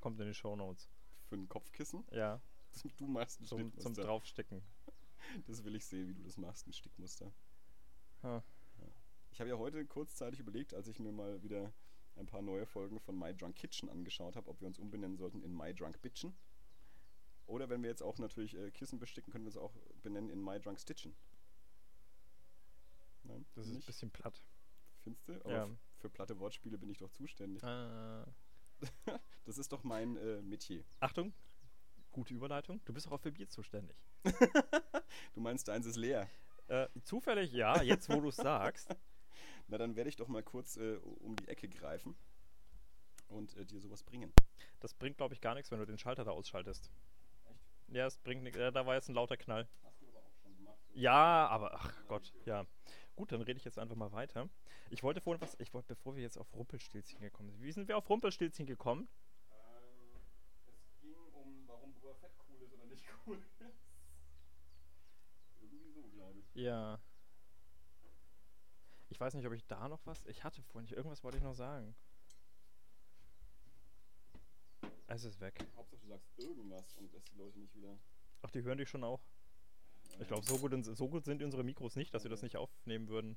[0.00, 0.88] Kommt in die Shownotes.
[1.28, 2.04] für ein Kopfkissen.
[2.10, 2.40] Ja,
[2.96, 4.02] Du machst ein zum, zum Schnittmuster.
[4.04, 4.62] Draufstecken.
[5.46, 7.30] Das will ich sehen, wie du das machst, ein Stickmuster.
[8.24, 8.42] Ha.
[9.40, 11.72] Ich habe ja heute kurzzeitig überlegt, als ich mir mal wieder
[12.16, 15.42] ein paar neue Folgen von My Drunk Kitchen angeschaut habe, ob wir uns umbenennen sollten
[15.42, 16.36] in My Drunk Bitchen.
[17.46, 19.72] Oder wenn wir jetzt auch natürlich äh, Kissen besticken, können wir uns auch
[20.02, 21.16] benennen in My Drunk Stitchen.
[23.22, 24.44] Nein, Das ist ein bisschen platt.
[24.98, 25.32] Findest du?
[25.42, 25.70] Aber Ja.
[25.96, 27.62] für platte Wortspiele bin ich doch zuständig.
[27.62, 28.24] Äh,
[29.46, 30.84] Das ist doch mein äh, Metier.
[31.00, 31.32] Achtung,
[32.12, 32.84] gute Überleitung.
[32.84, 33.96] Du bist auch für Bier zuständig.
[35.32, 36.28] Du meinst, deins ist leer.
[36.66, 38.94] Äh, zufällig, ja, jetzt wo du es sagst.
[39.70, 42.16] Na, dann werde ich doch mal kurz äh, um die Ecke greifen
[43.28, 44.32] und äh, dir sowas bringen.
[44.80, 46.90] Das bringt, glaube ich, gar nichts, wenn du den Schalter da ausschaltest.
[47.86, 48.58] Ja, es bringt nichts.
[48.58, 49.68] Äh, da war jetzt ein lauter Knall.
[49.84, 50.80] Hast du aber auch schon gemacht.
[50.92, 52.66] Ja, aber ach Gott, ja.
[53.14, 54.48] Gut, dann rede ich jetzt einfach mal weiter.
[54.90, 57.62] Ich wollte vorhin was, ich wollte, bevor wir jetzt auf Rumpelstilzchen gekommen sind.
[57.62, 59.08] Wie sind wir auf Rumpelstilzchen gekommen?
[59.52, 60.20] Ähm,
[60.66, 63.60] es ging um, warum Fett cool ist oder nicht cool ist.
[65.60, 66.54] Irgendwie so, glaube ich.
[66.56, 66.98] Ja.
[69.20, 70.24] Ich weiß nicht, ob ich da noch was.
[70.24, 71.94] Ich hatte vorhin, irgendwas wollte ich noch sagen.
[75.08, 75.62] Es ist weg.
[75.76, 77.98] Hauptsache du sagst irgendwas und lässt die Leute nicht wieder.
[78.40, 79.20] Ach, die hören dich schon auch.
[80.20, 83.08] Ich glaube, so gut, so gut sind unsere Mikros nicht, dass wir das nicht aufnehmen
[83.08, 83.36] würden.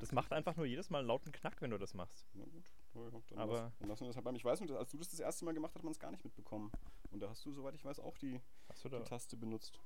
[0.00, 2.26] Das macht einfach nur jedes Mal einen lauten Knack, wenn du das machst.
[2.32, 4.34] Na gut, dann, Aber- lass, dann lassen wir das halt beim.
[4.34, 6.10] Ich weiß nicht, als du das das erste Mal gemacht hast, hat man es gar
[6.10, 6.72] nicht mitbekommen.
[7.12, 8.40] Und da hast du, soweit ich weiß, auch die,
[8.82, 9.04] die?
[9.04, 9.78] Taste benutzt.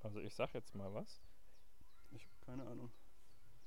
[0.00, 1.22] Also ich sag jetzt mal was.
[2.50, 2.90] Keine Ahnung.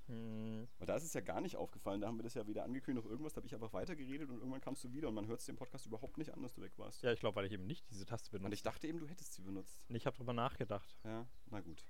[0.07, 2.01] Hm, Weil da ist es ja gar nicht aufgefallen.
[2.01, 3.31] Da haben wir das ja wieder angekündigt, noch irgendwas.
[3.31, 5.55] Da habe ich einfach weitergeredet und irgendwann kamst du wieder und man hört es dem
[5.55, 7.01] Podcast überhaupt nicht an, dass du weg warst.
[7.03, 8.53] ja, ich glaube, weil ich eben nicht diese Taste Und benutze.
[8.55, 9.85] ich dachte eben, du hättest sie benutzt.
[9.89, 10.97] Ich habe drüber nachgedacht.
[11.05, 11.85] Ja, na gut.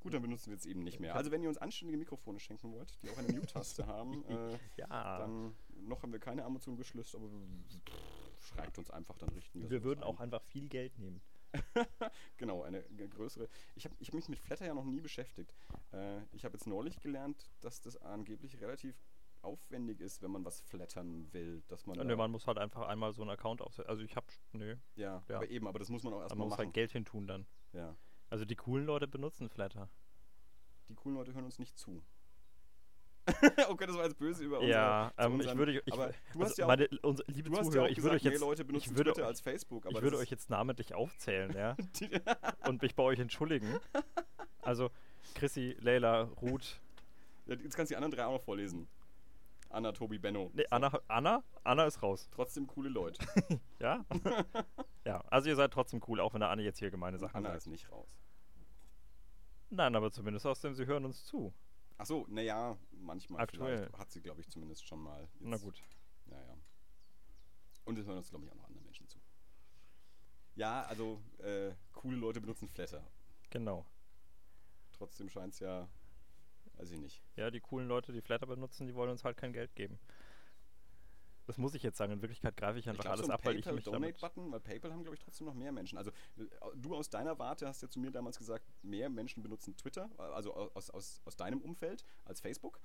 [0.00, 1.14] Gut, dann benutzen wir es eben nicht mehr.
[1.14, 5.18] Also wenn ihr uns anständige Mikrofone schenken wollt, die auch eine Mute-Taste haben, äh, Ja.
[5.18, 5.54] dann
[5.86, 9.84] noch haben wir keine Amazon geschlüsselt, aber pff, schreibt uns einfach, dann richten wir wir
[9.84, 10.04] würden ein.
[10.08, 11.20] auch einfach viel Geld nehmen.
[12.36, 13.48] Genau, eine größere.
[13.76, 15.54] Ich habe ich hab mich mit Flatter ja noch nie beschäftigt.
[15.92, 18.96] Äh, ich habe jetzt neulich gelernt, dass das angeblich relativ
[19.42, 22.86] aufwendig ist, wenn man was flattern will, dass man, Nö, da- man muss halt einfach
[22.86, 23.88] einmal so einen Account aufsetzen.
[23.90, 25.36] Also ich hab, nö, ja, ja.
[25.36, 26.66] aber eben, aber das muss man auch aber erstmal man muss machen.
[26.66, 27.46] halt Geld hin tun dann.
[27.72, 27.96] ja.
[28.30, 29.90] Also die coolen Leute benutzen Flatter.
[30.88, 32.02] Die coolen Leute hören uns nicht zu.
[33.68, 36.42] okay, das war jetzt böse über ja, zu ähm, ich würde, ich, aber also du
[36.42, 38.48] hast ja auch, meine, unsere, liebe du ja Zuhörer, auch ich würde euch jetzt, mehr
[38.48, 41.76] Leute benutzen ich würde, Twitter als Facebook, ich würde euch jetzt namentlich aufzählen, ja,
[42.68, 43.78] und mich bei euch entschuldigen.
[44.62, 44.90] Also
[45.34, 46.80] Chrissy, Leila, Ruth,
[47.46, 48.88] Ja, Jetzt kannst du die anderen drei auch noch vorlesen.
[49.70, 50.50] Anna, Tobi, Benno.
[50.52, 50.66] nee.
[50.70, 52.28] Anna, Anna, Anna ist raus.
[52.30, 53.24] Trotzdem coole Leute.
[53.78, 54.04] Ja?
[55.06, 57.48] ja, also ihr seid trotzdem cool, auch wenn der Anne jetzt hier gemeine Sachen Anna
[57.48, 57.58] sagt.
[57.58, 58.22] ist nicht raus.
[59.70, 61.54] Nein, aber zumindest aus dem, sie hören uns zu.
[61.98, 63.78] Achso, naja, manchmal Aktuell.
[63.78, 65.22] vielleicht hat sie, glaube ich, zumindest schon mal.
[65.22, 65.82] Jetzt, Na gut.
[66.26, 66.56] Ja, ja.
[67.84, 69.18] Und es hören uns, glaube ich, auch noch andere Menschen zu.
[70.54, 73.06] Ja, also, äh, coole Leute benutzen Flatter.
[73.50, 73.86] Genau.
[74.92, 75.88] Trotzdem scheint es ja,
[76.74, 77.22] weiß ich nicht.
[77.36, 79.98] Ja, die coolen Leute, die Flatter benutzen, die wollen uns halt kein Geld geben.
[81.46, 82.12] Das muss ich jetzt sagen.
[82.12, 84.14] In Wirklichkeit greife ich Ich einfach glaube, alles so ein ab, weil ich mich damit...
[84.14, 85.98] PayPal-Donate-Button, weil PayPal haben, glaube ich, trotzdem noch mehr Menschen.
[85.98, 86.44] Also, äh,
[86.76, 90.54] du aus deiner Warte hast ja zu mir damals gesagt, mehr Menschen benutzen Twitter, also
[90.54, 92.80] aus, aus, aus deinem Umfeld, als Facebook.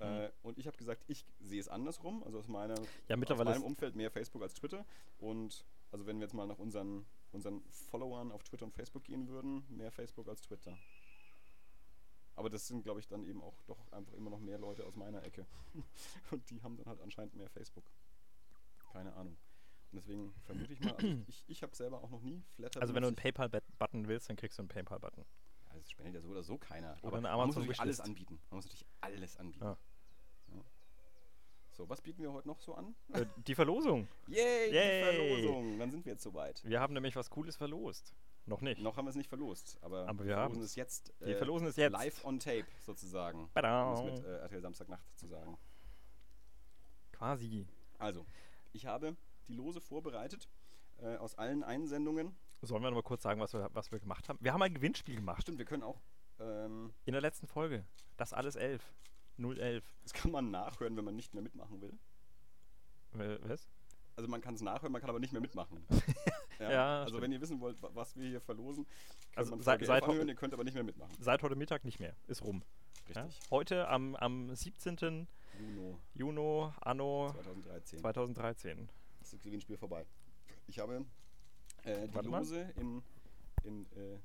[0.00, 2.22] Äh, und ich habe gesagt, ich sehe es andersrum.
[2.24, 2.86] Also aus, meiner, Mhm.
[3.08, 4.84] Ja, mittlerweile aus meinem Umfeld mehr Facebook als Twitter.
[5.18, 9.28] Und also wenn wir jetzt mal nach unseren, unseren Followern auf Twitter und Facebook gehen
[9.28, 10.76] würden, mehr Facebook als Twitter.
[12.36, 14.96] Aber das sind, glaube ich, dann eben auch doch einfach immer noch mehr Leute aus
[14.96, 15.46] meiner Ecke.
[16.30, 17.84] Und die haben dann halt anscheinend mehr Facebook.
[18.92, 19.36] Keine Ahnung.
[19.92, 22.94] Und deswegen vermute ich mal, also ich, ich habe selber auch noch nie Flatter Also
[22.94, 23.16] wenn du einen.
[23.16, 25.24] PayPal-Button willst, dann kriegst du einen PayPal-Button.
[25.68, 26.96] Ja, das spendet ja so oder so keiner.
[27.02, 28.40] Oder eine man muss Amazon natürlich alles anbieten.
[28.50, 29.64] Man muss natürlich alles anbieten.
[29.64, 29.78] Ja.
[30.48, 30.64] Ja.
[31.70, 32.94] So, was bieten wir heute noch so an?
[33.12, 34.08] Äh, die Verlosung.
[34.26, 34.36] Yay,
[34.72, 35.12] Yay.
[35.12, 35.78] die Verlosung.
[35.78, 36.64] Dann sind wir jetzt soweit.
[36.64, 38.14] Wir haben nämlich was Cooles verlost.
[38.46, 38.80] Noch nicht.
[38.82, 41.12] Noch haben wir es nicht verlost, aber, Aber wir verlosen es jetzt.
[41.22, 41.92] äh, Wir verlosen es jetzt.
[41.92, 43.40] Live on tape sozusagen.
[43.44, 43.94] Um Badam.
[43.94, 45.56] es mit äh, RTL Samstagnacht zu sagen.
[47.12, 47.66] Quasi.
[47.98, 48.26] Also,
[48.72, 49.16] ich habe
[49.48, 50.48] die Lose vorbereitet
[51.00, 52.34] äh, aus allen Einsendungen.
[52.62, 54.38] Sollen wir noch mal kurz sagen, was wir, was wir gemacht haben?
[54.42, 55.42] Wir haben ein Gewinnspiel gemacht.
[55.42, 56.00] Stimmt, wir können auch.
[56.40, 57.84] Ähm, In der letzten Folge.
[58.16, 58.82] Das alles 11.
[59.38, 59.84] 011.
[60.02, 61.92] das kann man nachhören, wenn man nicht mehr mitmachen will.
[63.18, 63.66] Äh, Was?
[64.16, 65.84] Also man kann es nachhören, man kann aber nicht mehr mitmachen.
[66.60, 67.22] Ja, also stimmt.
[67.24, 68.86] wenn ihr wissen wollt, wa- was wir hier verlosen,
[69.34, 71.12] Also man seit- seit 11 anhören, ihr könnt aber nicht mehr mitmachen.
[71.18, 72.14] Seit heute Mittag nicht mehr.
[72.28, 72.62] Ist rum.
[73.12, 73.24] Ja?
[73.24, 73.50] Richtig.
[73.50, 75.26] Heute am, am 17.
[75.58, 77.98] Juno Juni anno 2013.
[77.98, 78.88] 2013.
[79.20, 80.06] ist das Gewinnspiel vorbei.
[80.68, 81.04] Ich habe
[81.82, 82.38] äh, die Warte mal.
[82.38, 83.02] Lose in,
[83.64, 84.18] in äh,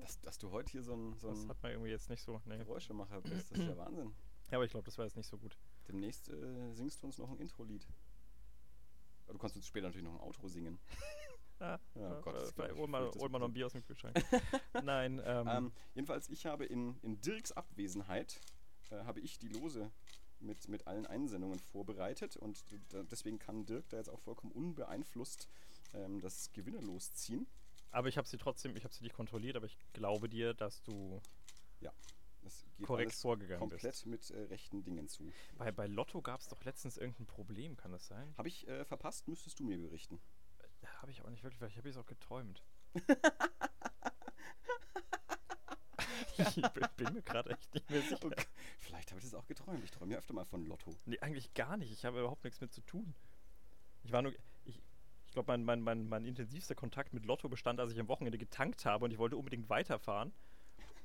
[0.00, 2.22] dass, dass du heute hier so ein, so Das ein hat man irgendwie jetzt nicht
[2.22, 2.40] so.
[2.44, 2.56] Nee.
[2.58, 4.12] Geräuschemacher bist, das ist ja Wahnsinn.
[4.50, 5.56] Ja, aber ich glaube, das war jetzt nicht so gut.
[5.90, 7.86] Demnächst äh, singst du uns noch ein Intro-Lied.
[9.26, 10.78] Du kannst uns später natürlich noch ein Outro singen.
[11.58, 13.84] Ah, Ja, äh, Gott, das äh, ich, hol, mal, hol noch ein Bier aus dem
[13.84, 14.14] Kühlschrank.
[14.84, 18.40] Nein, ähm, Ähm, jedenfalls, ich habe in, in Dirks Abwesenheit,
[18.90, 19.90] äh, habe ich die Lose
[20.38, 22.64] mit, mit allen Einsendungen vorbereitet und
[23.10, 25.48] deswegen kann Dirk da jetzt auch vollkommen unbeeinflusst
[25.92, 27.46] ähm, das Gewinnerlos ziehen.
[27.90, 30.82] aber ich habe sie trotzdem, ich habe sie nicht kontrolliert, aber ich glaube dir, dass
[30.82, 31.20] du
[32.42, 34.06] Das geht korrekt vorgegangen komplett bist.
[34.06, 35.30] mit äh, rechten Dingen zu.
[35.58, 38.34] Bei, bei Lotto gab es doch letztens irgendein Problem, kann das sein?
[38.38, 40.20] Habe ich äh, verpasst, müsstest du mir berichten.
[41.00, 42.64] Habe ich auch nicht wirklich, weil ich habe es auch geträumt.
[46.38, 48.24] ich bin, bin mir gerade echt nicht mehr sicher.
[48.24, 48.46] Okay.
[48.78, 49.84] Vielleicht habe ich das auch geträumt.
[49.84, 50.94] Ich träume ja öfter mal von Lotto.
[51.04, 51.92] Nee, eigentlich gar nicht.
[51.92, 53.14] Ich habe überhaupt nichts mit zu tun.
[54.02, 54.32] Ich war nur.
[54.64, 54.80] Ich,
[55.26, 58.38] ich glaube, mein, mein, mein, mein intensivster Kontakt mit Lotto bestand, als ich am Wochenende
[58.38, 60.32] getankt habe und ich wollte unbedingt weiterfahren.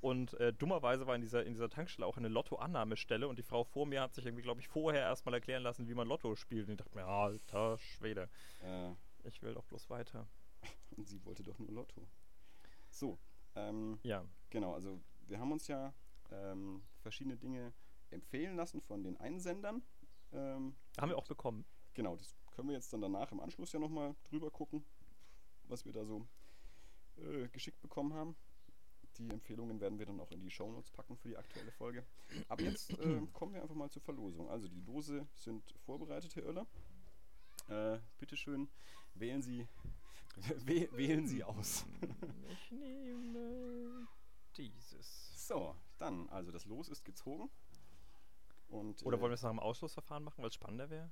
[0.05, 3.63] Und äh, dummerweise war in dieser, in dieser Tankstelle auch eine Lotto-Annahmestelle und die Frau
[3.63, 6.67] vor mir hat sich irgendwie, glaube ich, vorher erstmal erklären lassen, wie man Lotto spielt.
[6.67, 8.29] Und ich dachte mir, alter Schwede,
[8.61, 8.91] Äh,
[9.23, 10.27] ich will doch bloß weiter.
[10.95, 12.07] und sie wollte doch nur Lotto.
[12.91, 13.17] So,
[13.55, 15.91] ähm, Ja, Genau, also wir haben uns ja
[16.29, 17.73] ähm, verschiedene Dinge
[18.11, 19.81] empfehlen lassen von den Einsendern.
[20.31, 21.65] Ähm, haben wir auch bekommen.
[21.95, 24.85] genau, das können wir jetzt dann danach im Anschluss ja nochmal drüber gucken,
[25.63, 26.27] was wir da so
[27.17, 28.35] äh, geschickt bekommen haben.
[29.17, 32.05] Die Empfehlungen werden wir dann auch in die Shownotes packen für die aktuelle Folge.
[32.49, 34.49] Aber jetzt äh, kommen wir einfach mal zur Verlosung.
[34.49, 36.67] Also die Lose sind vorbereitet, Herr Oeller.
[37.67, 38.69] Äh, bitteschön,
[39.15, 39.67] wählen Sie,
[40.65, 41.85] wäh wählen Sie aus.
[42.49, 44.07] Ich nehme
[44.57, 45.47] dieses.
[45.47, 47.49] So, dann, also das Los ist gezogen.
[48.67, 51.11] Und, Oder äh, wollen wir es nach dem Ausschlussverfahren machen, weil es spannender wäre?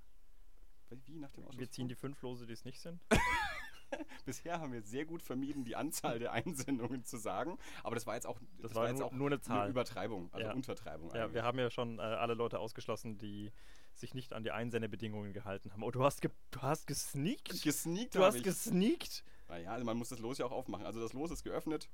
[1.06, 1.96] Wie nach dem Wir ziehen die Ausschlussverfahren?
[1.96, 3.02] fünf Lose, die es nicht sind.
[4.26, 7.58] Bisher haben wir sehr gut vermieden, die Anzahl der Einsendungen zu sagen.
[7.84, 9.70] Aber das war jetzt auch, Das war jetzt nur- auch nur eine Zahl.
[9.70, 10.54] Übertreibung, also Ja.
[10.54, 11.10] Untertreibung.
[11.14, 11.34] Ja, eigentlich.
[11.36, 13.52] wir haben ja schon äh, alle Leute ausgeschlossen, die
[13.96, 15.84] sich nicht an die Einsendebedingungen gehalten haben.
[15.84, 17.62] Oh, du hast, ge du hast gesneakt?
[17.62, 18.16] gesneakt.
[18.16, 18.44] Du hast ich.
[18.44, 19.24] gesneakt?
[19.48, 20.86] Naja, also man muss das Los ja auch aufmachen.
[20.86, 21.90] Also das Los ist geöffnet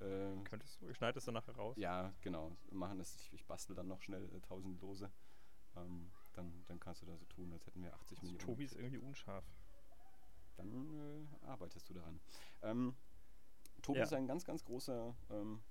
[0.00, 1.76] Äh, könntest du, ich schneide es dann nachher raus.
[1.78, 2.56] ja, genau.
[2.68, 3.14] Wir machen das.
[3.16, 5.10] Ich, ich bastel dann noch schnell äh, 1000 Lose.
[5.76, 8.46] Ähm, dann, dann kannst du das so tun, als hätten wir 80 Also Millionen.
[8.46, 9.44] Tobi ist irgendwie unscharf.
[10.56, 12.20] dann äh, arbeitest du daran.
[12.62, 12.94] Ähm,
[13.82, 14.04] Tobi Ja.
[14.04, 15.62] ist ein ganz, ganz großer ähm,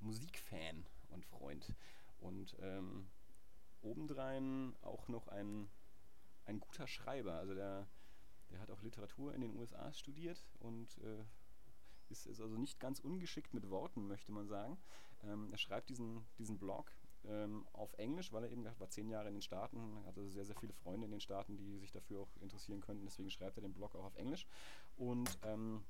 [0.00, 1.72] Musikfan und Freund.
[2.20, 3.08] Und ähm,
[3.82, 5.68] obendrein auch noch ein,
[6.44, 7.34] ein guter Schreiber.
[7.34, 7.86] Also der,
[8.50, 11.24] der hat auch Literatur in den USA studiert und äh,
[12.08, 14.78] ist, ist also nicht ganz ungeschickt mit Worten, möchte man sagen.
[15.24, 16.92] Ähm, er schreibt diesen, diesen Blog
[17.24, 20.44] ähm, auf Englisch, weil er eben war zehn Jahre in den Staaten, hat also sehr,
[20.44, 23.04] sehr viele Freunde in den Staaten, die sich dafür auch interessieren könnten.
[23.04, 24.46] Deswegen schreibt er den Blog auch auf Englisch
[24.96, 25.82] und ähm,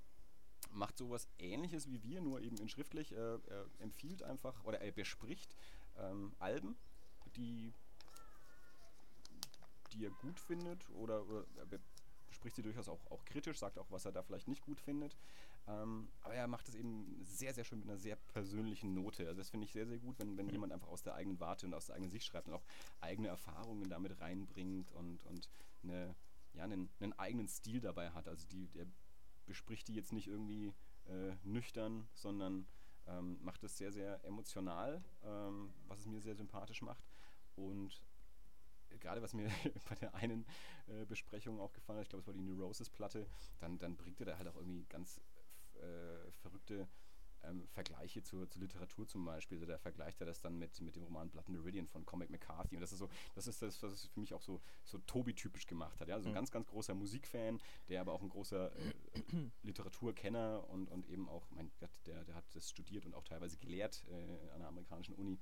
[0.70, 3.12] macht sowas ähnliches wie wir, nur eben in schriftlich.
[3.12, 5.56] Äh, er empfiehlt einfach oder er bespricht
[5.98, 6.76] ähm, Alben,
[7.37, 7.72] die,
[9.92, 11.80] die er gut findet oder, oder er
[12.28, 15.16] bespricht sie durchaus auch, auch kritisch, sagt auch, was er da vielleicht nicht gut findet.
[15.68, 19.26] Ähm, aber er macht es eben sehr, sehr schön mit einer sehr persönlichen Note.
[19.26, 21.66] Also das finde ich sehr, sehr gut, wenn, wenn jemand einfach aus der eigenen Warte
[21.66, 22.64] und aus der eigenen Sicht schreibt und auch
[23.00, 25.48] eigene Erfahrungen damit reinbringt und, und
[25.82, 26.14] eine,
[26.54, 28.28] ja, einen, einen eigenen Stil dabei hat.
[28.28, 28.87] Also die, der
[29.46, 30.72] bespricht die jetzt nicht irgendwie
[31.06, 32.66] äh, nüchtern, sondern
[33.08, 37.04] ähm, macht es sehr, sehr emotional, ähm, was es mir sehr sympathisch macht.
[37.54, 38.02] Und
[39.00, 39.48] gerade was mir
[39.88, 40.46] bei der einen
[40.86, 43.26] äh, Besprechung auch gefallen hat, ich glaube, es war die Neurosis-Platte,
[43.58, 45.20] dann, dann bringt er da halt auch irgendwie ganz
[45.74, 46.88] äh, verrückte
[47.48, 49.59] ähm, Vergleiche zur, zur Literatur zum Beispiel.
[49.59, 52.76] Also da vergleicht er das dann mit, mit dem Roman Blood Meridian von Cormac McCarthy.
[52.76, 55.66] Und das ist so, das ist das, was es für mich auch so, so Tobi-typisch
[55.66, 56.09] gemacht hat.
[56.09, 56.14] Ja?
[56.14, 56.37] Also ein Mhm.
[56.37, 58.92] ganz, ganz großer Musikfan, der aber auch ein großer äh,
[59.62, 63.56] Literaturkenner und, und eben auch, mein Gott, der, der hat das studiert und auch teilweise
[63.59, 64.14] gelehrt äh,
[64.50, 65.38] an einer amerikanischen Uni.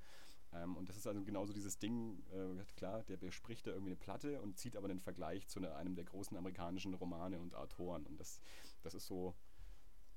[0.53, 3.97] Ähm, und das ist also genauso dieses Ding, äh, klar, der bespricht da irgendwie eine
[3.97, 8.05] Platte und zieht aber den Vergleich zu einer, einem der großen amerikanischen Romane und Autoren.
[8.05, 8.41] Und das,
[8.83, 9.35] das ist so,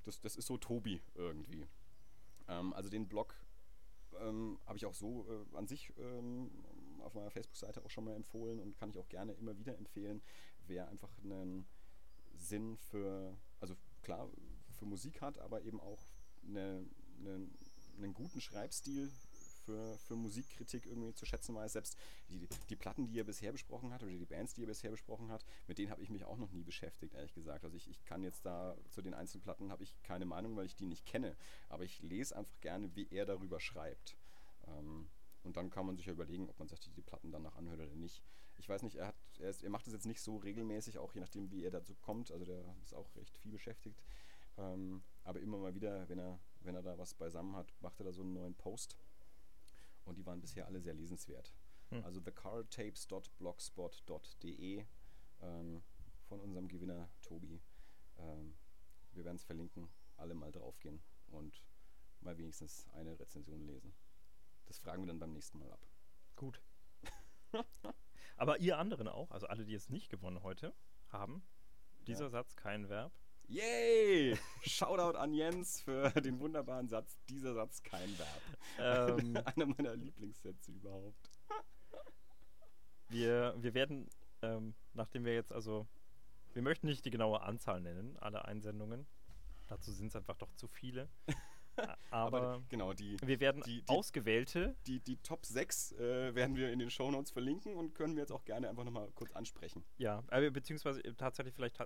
[0.05, 1.67] das, das ist so Tobi irgendwie.
[2.49, 3.35] Ähm, also den Blog
[4.21, 6.51] ähm, habe ich auch so äh, an sich ähm,
[7.01, 10.23] auf meiner Facebook-Seite auch schon mal empfohlen und kann ich auch gerne immer wieder empfehlen,
[10.67, 11.67] wer einfach einen
[12.35, 14.29] Sinn für, also klar,
[14.79, 16.07] für Musik hat, aber eben auch
[16.47, 16.85] eine,
[17.19, 17.49] eine,
[17.97, 19.11] einen guten Schreibstil
[19.69, 21.75] für, für Musikkritik irgendwie zu schätzen weiß.
[21.75, 21.99] Selbst
[22.31, 25.31] die, die Platten, die er bisher besprochen hat, oder die Bands, die er bisher besprochen
[25.31, 27.65] hat, mit denen habe ich mich auch noch nie beschäftigt, ehrlich gesagt.
[27.65, 30.65] Also ich, ich kann jetzt da zu den einzelnen Platten habe ich keine Meinung, weil
[30.65, 31.37] ich die nicht kenne.
[31.69, 34.17] Aber ich lese einfach gerne, wie er darüber schreibt.
[34.67, 35.09] Ähm,
[35.45, 37.95] und dann kann man sich ja überlegen, ob man sich die Platten danach anhört oder
[37.95, 38.23] nicht.
[38.57, 41.15] Ich weiß nicht, er, hat, er, ist, er macht das jetzt nicht so regelmäßig, auch
[41.15, 42.33] je nachdem, wie er dazu kommt.
[42.33, 44.03] Also der ist auch recht viel beschäftigt.
[44.57, 48.07] Ähm, aber immer mal wieder, wenn er, wenn er da was beisammen hat, macht er
[48.07, 48.97] da so einen neuen Post.
[50.09, 51.53] Und die waren bisher alle sehr lesenswert.
[51.91, 52.05] Hm.
[52.05, 54.85] Also thecartapes.blogspot.de
[55.41, 55.83] ähm,
[56.25, 57.61] von unserem Gewinner Tobi.
[58.19, 58.57] Ähm,
[59.13, 61.63] wir werden es verlinken, alle mal draufgehen und
[62.21, 63.95] mal wenigstens eine Rezension lesen.
[64.67, 65.87] Das fragen wir dann beim nächsten Mal ab.
[66.37, 66.63] Gut.
[68.37, 70.75] Aber ihr anderen auch, also alle, die es nicht gewonnen heute
[71.09, 71.43] haben,
[72.07, 72.31] dieser Ja.
[72.31, 73.13] Satz kein Verb.
[73.49, 74.37] Yay!
[74.63, 77.19] Shoutout an Jens für den wunderbaren Satz.
[77.29, 79.19] Dieser Satz kein Verb.
[79.19, 81.31] Ähm, Einer meiner Lieblingssätze überhaupt.
[83.09, 84.09] wir, wir werden,
[84.43, 85.87] ähm, nachdem wir jetzt also,
[86.53, 89.07] wir möchten nicht die genaue Anzahl nennen, aller Einsendungen.
[89.67, 91.09] Dazu sind es einfach doch zu viele.
[92.11, 96.73] Aber, genau, die, wir werden die- die- ausgewählte, die, die Top 6 äh, werden wir
[96.73, 99.85] in den Shownotes verlinken und können wir jetzt auch gerne einfach nochmal kurz ansprechen.
[99.97, 101.79] ja, äh, beziehungsweise äh, tatsächlich vielleicht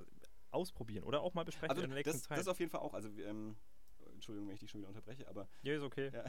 [0.53, 2.39] ausprobieren oder auch mal besprechen Also in der nächsten das, Zeit.
[2.39, 2.95] das auf jeden Fall auch.
[2.95, 3.57] Also ähm,
[4.13, 6.11] Entschuldigung, wenn ich dich schon wieder unterbreche, aber ja, ist okay.
[6.13, 6.25] Ja.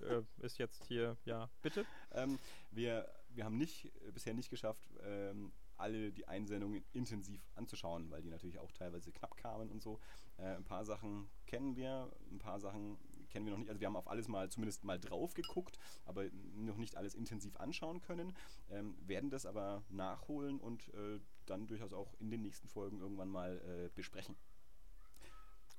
[0.00, 1.84] Äh, ist jetzt hier, ja, bitte.
[2.12, 2.38] ähm,
[2.70, 8.22] wir, wir haben nicht, äh, bisher nicht geschafft, ähm, alle die Einsendungen intensiv anzuschauen, weil
[8.22, 10.00] die natürlich auch teilweise knapp kamen und so.
[10.36, 12.98] Äh, ein paar Sachen kennen wir, ein paar Sachen
[13.30, 13.68] kennen wir noch nicht.
[13.68, 17.56] Also wir haben auf alles mal zumindest mal drauf geguckt, aber noch nicht alles intensiv
[17.56, 18.34] anschauen können.
[18.70, 21.20] Ähm, werden das aber nachholen und äh,
[21.50, 24.36] dann durchaus auch in den nächsten Folgen irgendwann mal äh, besprechen.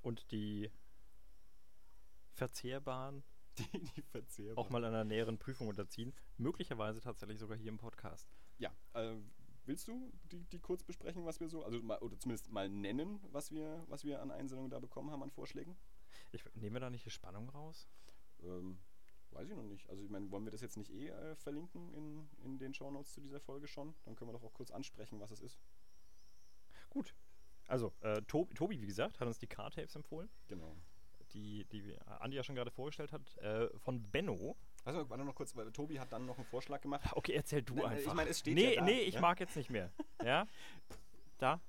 [0.01, 0.71] Und die
[2.33, 3.23] verzehrbaren
[3.57, 4.57] Die, die verzehrbar.
[4.57, 6.13] auch mal einer näheren Prüfung unterziehen.
[6.37, 8.29] Möglicherweise tatsächlich sogar hier im Podcast.
[8.59, 9.17] Ja, äh,
[9.65, 13.19] willst du die, die kurz besprechen, was wir so, also mal, oder zumindest mal nennen,
[13.31, 15.75] was wir, was wir an Einsendungen da bekommen haben an Vorschlägen?
[16.31, 17.89] Ich nehme da nicht die Spannung raus.
[18.41, 18.79] Ähm,
[19.33, 19.89] weiß ich noch nicht.
[19.89, 23.13] Also ich meine, wollen wir das jetzt nicht eh äh, verlinken in, in den Shownotes
[23.13, 23.93] zu dieser Folge schon?
[24.05, 25.59] Dann können wir doch auch kurz ansprechen, was es ist.
[26.89, 27.13] Gut.
[27.67, 30.75] Also, äh, Tobi, Tobi, wie gesagt, hat uns die Car-Tapes empfohlen, Genau.
[31.31, 34.57] die, die Andi ja schon gerade vorgestellt hat, äh, von Benno.
[34.83, 37.05] Also, warte noch kurz, weil Tobi hat dann noch einen Vorschlag gemacht.
[37.13, 38.11] Okay, erzähl du Nein, einfach.
[38.11, 39.21] ich meine, es steht nee, ja da, nee, ich ja?
[39.21, 39.91] mag jetzt nicht mehr.
[40.23, 40.45] Ja?
[41.37, 41.59] Da?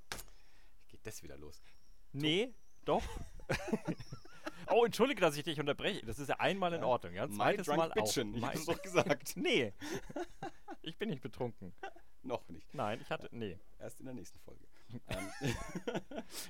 [0.89, 1.63] Geht das wieder los?
[2.13, 2.53] Nee,
[2.85, 3.03] doch.
[4.71, 6.05] oh, entschuldige, dass ich dich unterbreche.
[6.07, 6.83] Das ist ja einmal in.
[6.85, 7.15] Ordnung.
[7.15, 7.29] Ja?
[7.31, 7.95] Zweites Mal auch.
[7.95, 8.35] bitchin.
[8.35, 9.35] Ich hab's es doch gesagt.
[9.37, 9.73] Nee.
[10.83, 11.73] Ich bin nicht betrunken.
[12.23, 12.73] noch nicht.
[12.75, 13.29] Nein, ich hatte.
[13.33, 13.59] Nee.
[13.79, 14.67] Erst in der nächsten Folge.
[15.09, 15.29] ähm,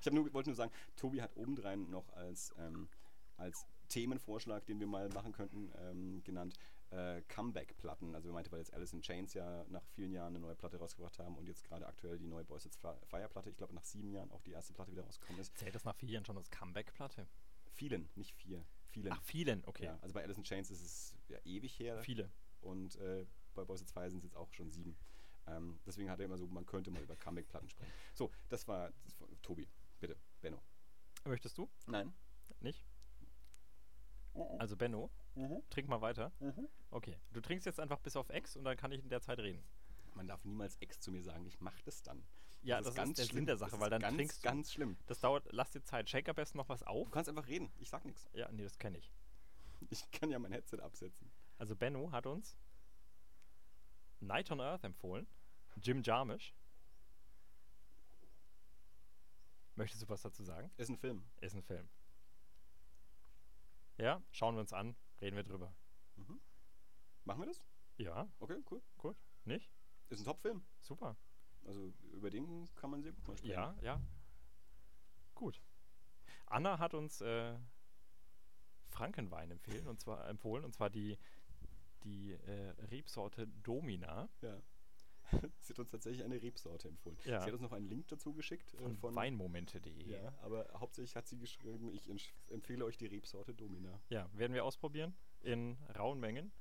[0.05, 2.89] ich nur, wollte nur sagen, Tobi hat obendrein noch als, ähm,
[3.37, 6.55] als Themenvorschlag, den wir mal machen könnten, ähm, genannt
[6.91, 8.15] äh, Comeback-Platten.
[8.15, 10.79] Also er meinte, weil jetzt Alice in Chains ja nach vielen Jahren eine neue Platte
[10.79, 13.85] rausgebracht haben und jetzt gerade aktuell die neue Boys It's Fi- Fire-Platte, ich glaube nach
[13.85, 15.57] sieben Jahren auch die erste Platte wieder rausgekommen ist.
[15.57, 17.27] Zählt das nach vier Jahren schon als Comeback-Platte?
[17.73, 18.65] Vielen, nicht vier.
[18.91, 19.13] Vielen.
[19.13, 19.85] Ach, vielen, okay.
[19.87, 22.31] Ja, also bei Alice in Chains ist es ja ewig her Viele.
[22.61, 24.97] und äh, bei Boys It's Fire sind es jetzt auch schon sieben.
[25.47, 27.93] Ähm, deswegen hat er immer so, man könnte mal über Comeback-Platten sprechen.
[28.15, 29.69] So, das war, das war Tobi.
[29.99, 30.61] Bitte, Benno.
[31.25, 31.69] Möchtest du?
[31.87, 32.13] Nein.
[32.61, 32.85] Nicht?
[34.59, 35.63] Also, Benno, Mhm.
[35.71, 36.31] trink mal weiter.
[36.41, 36.69] Mhm.
[36.91, 37.19] Okay.
[37.33, 39.63] Du trinkst jetzt einfach bis auf X und dann kann ich in der Zeit reden.
[40.15, 42.23] Man darf niemals Ex zu mir sagen, ich mache das dann.
[42.63, 43.47] Ja, das, ist, der Sinn schlimm.
[43.47, 44.49] der Das Sache, weil dann ganz, trinkst du.
[44.49, 44.97] ganz schlimm.
[45.07, 46.09] Das dauert, lass dir Zeit.
[46.09, 47.07] Shake am besten noch was auf.
[47.07, 48.29] Du kannst einfach reden, ich sag nichts.
[48.35, 49.13] Ja, nee, das kenne ich.
[49.91, 51.29] Ich kann ja mein Headset absetzen.
[51.59, 52.57] Also Benno hat uns
[54.21, 55.27] Night on Earth empfohlen.
[55.77, 56.55] Jim Jarmusch.
[59.75, 60.71] Möchtest du was dazu sagen?
[60.77, 61.25] Ist ein Film.
[61.41, 61.89] Ist ein Film.
[63.99, 65.75] Ja, schauen wir uns an, reden wir drüber.
[66.17, 66.41] Mhm.
[67.25, 67.65] Machen wir das?
[67.97, 68.81] Ja, Okay, cool.
[68.99, 69.17] gut.
[69.45, 69.69] Nicht?
[70.11, 70.63] Ist ein Top-Film.
[70.81, 71.17] Super.
[71.65, 73.53] Also über den kann man sehr gut mal sprechen.
[73.53, 74.01] Ja, ja.
[75.35, 75.63] Gut.
[76.47, 77.57] Anna hat uns äh,
[78.89, 81.19] Frankenwein empfehlen, und zwar empfohlen, und zwar die,
[82.05, 84.61] die äh, Rebsorte Domina ja.
[85.61, 87.17] Sie hat uns tatsächlich eine Rebsorte empfohlen.
[87.25, 87.41] Ja.
[87.41, 88.75] Sie hat uns noch einen Link dazu geschickt.
[88.75, 90.11] äh, von, weinmomente.de.
[90.11, 93.99] Ja, aber hauptsächlich hat sie geschrieben, ich empf- empfehle euch die Rebsorte Domina.
[94.11, 96.53] ja, werden wir ausprobieren in rauen Mengen.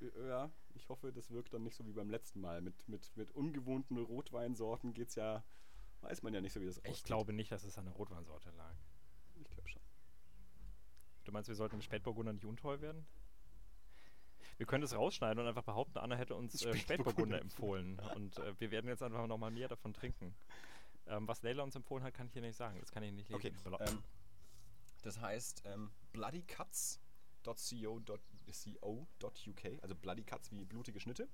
[0.00, 2.60] Ja, ich hoffe, das wirkt dann nicht so wie beim letzten Mal.
[2.60, 5.42] Mit, mit, mit ungewohnten Rotweinsorten geht's ja,
[6.02, 8.50] weiß man ja nicht so, wie das Ich glaube nicht, dass es an der Rotweinsorte
[8.50, 8.74] lag.
[9.40, 9.82] Ich glaube schon.
[11.24, 13.06] Du meinst, wir sollten mit Spätburgunder nicht untreu werden?
[14.58, 18.00] Wir können das rausschneiden und einfach behaupten, Anna hätte uns äh, Spätburgunder empfohlen.
[18.14, 20.34] Und äh, wir werden jetzt einfach nochmal mehr davon trinken.
[21.08, 22.80] Ähm, was Leila uns empfohlen hat, kann ich hier nicht sagen.
[22.80, 23.36] Das kann ich nicht lesen.
[23.36, 24.02] Okay, ähm,
[25.02, 28.20] das heißt ähm, bloodycuts.co.uk,
[29.82, 31.28] also Bloody Cuts wie blutige Schnitte.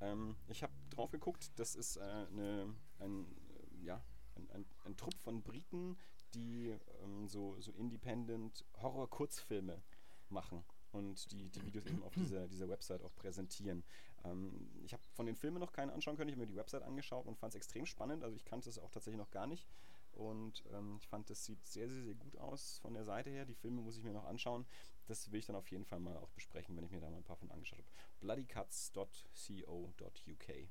[0.00, 4.02] Ähm, ich habe drauf geguckt, das ist äh, eine, ein, äh, ja,
[4.36, 5.96] ein, ein, ein Trupp von Briten,
[6.34, 9.82] die ähm, so, so Independent Horror-Kurzfilme
[10.28, 13.84] machen und die, die Videos eben auf dieser, dieser Website auch präsentieren.
[14.24, 16.82] Ähm, ich habe von den Filmen noch keinen anschauen können, ich habe mir die Website
[16.82, 18.22] angeschaut und fand es extrem spannend.
[18.22, 19.66] Also ich kannte es auch tatsächlich noch gar nicht.
[20.12, 23.44] Und ähm, ich fand, das sieht sehr, sehr, sehr gut aus von der Seite her.
[23.44, 24.66] Die Filme muss ich mir noch anschauen.
[25.08, 27.16] Das will ich dann auf jeden Fall mal auch besprechen, wenn ich mir da mal
[27.16, 27.88] ein paar von angeschaut habe.
[28.20, 30.68] bloodycuts.co.uk.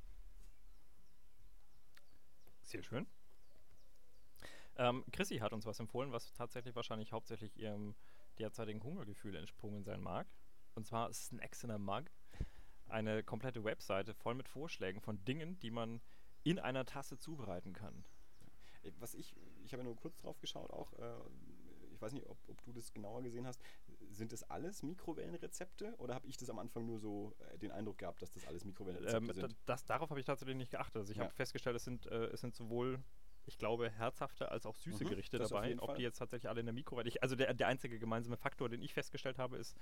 [2.61, 3.07] Sehr schön.
[4.75, 7.95] Ähm, Chrissy hat uns was empfohlen, was tatsächlich wahrscheinlich hauptsächlich ihrem
[8.37, 10.27] derzeitigen Hungergefühl entsprungen sein mag.
[10.75, 12.03] Und zwar Snacks in a Mug.
[12.87, 15.99] Eine komplette Webseite voll mit Vorschlägen von Dingen, die man
[16.43, 18.05] in einer Tasse zubereiten kann.
[18.83, 21.17] Äh, Was ich, ich habe ja nur kurz drauf geschaut auch, äh,
[21.91, 23.61] ich weiß nicht, ob, ob du das genauer gesehen hast,
[24.09, 27.97] sind das alles Mikrowellenrezepte oder habe ich das am Anfang nur so äh, den Eindruck
[27.97, 29.55] gehabt, dass das alles Mikrowellenrezepte Ähm, sind?
[29.65, 30.97] das, darauf habe ich tatsächlich nicht geachtet.
[30.97, 31.25] Also ich Ja.
[31.25, 33.03] habe festgestellt, es sind, äh, es sind sowohl
[33.47, 35.77] ich glaube, herzhafte als auch süße Mhm, Gerichte dabei.
[35.79, 35.95] Ob Fall.
[35.95, 37.07] die jetzt tatsächlich alle in der Mikrowelle.
[37.07, 39.77] Ich, also der, der einzige gemeinsame Faktor, den ich festgestellt habe, ist.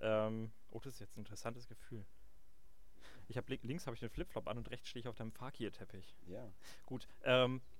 [0.00, 2.04] Ähm, oh, das ist jetzt ein interessantes Gefühl.
[3.26, 6.16] Ich habe links habe ich den Flipflop an und rechts stehe ich auf dem Fakir-Teppich.
[6.26, 6.50] Ja.
[6.84, 7.08] Gut.
[7.22, 7.77] Ähm, äh,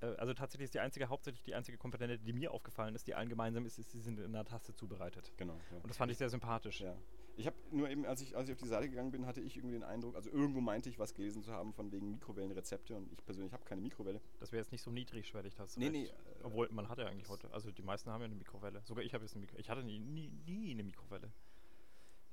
[0.00, 3.28] also tatsächlich ist die einzige, hauptsächlich die einzige Komponente, die mir aufgefallen ist, die allen
[3.28, 5.32] gemeinsam ist, ist, sie sind in einer Tasse zubereitet.
[5.36, 5.54] Genau.
[5.72, 5.76] Ja.
[5.78, 6.80] Und das fand ich sehr sympathisch.
[6.80, 6.96] Ja.
[7.36, 9.56] Ich habe nur eben, als ich, als ich auf die Seite gegangen bin, hatte ich
[9.56, 13.12] irgendwie den Eindruck, also irgendwo meinte ich was gelesen zu haben von wegen Mikrowellenrezepte und
[13.12, 14.20] ich persönlich habe keine Mikrowelle.
[14.40, 15.92] Das wäre jetzt nicht so niedrigschwellig, das Nee, recht.
[15.92, 18.82] nee, äh, Obwohl, man hat ja eigentlich heute, also die meisten haben ja eine Mikrowelle.
[18.84, 19.60] Sogar ich habe jetzt eine Mikrowelle.
[19.60, 21.30] Ich hatte nie, nie, nie eine Mikrowelle.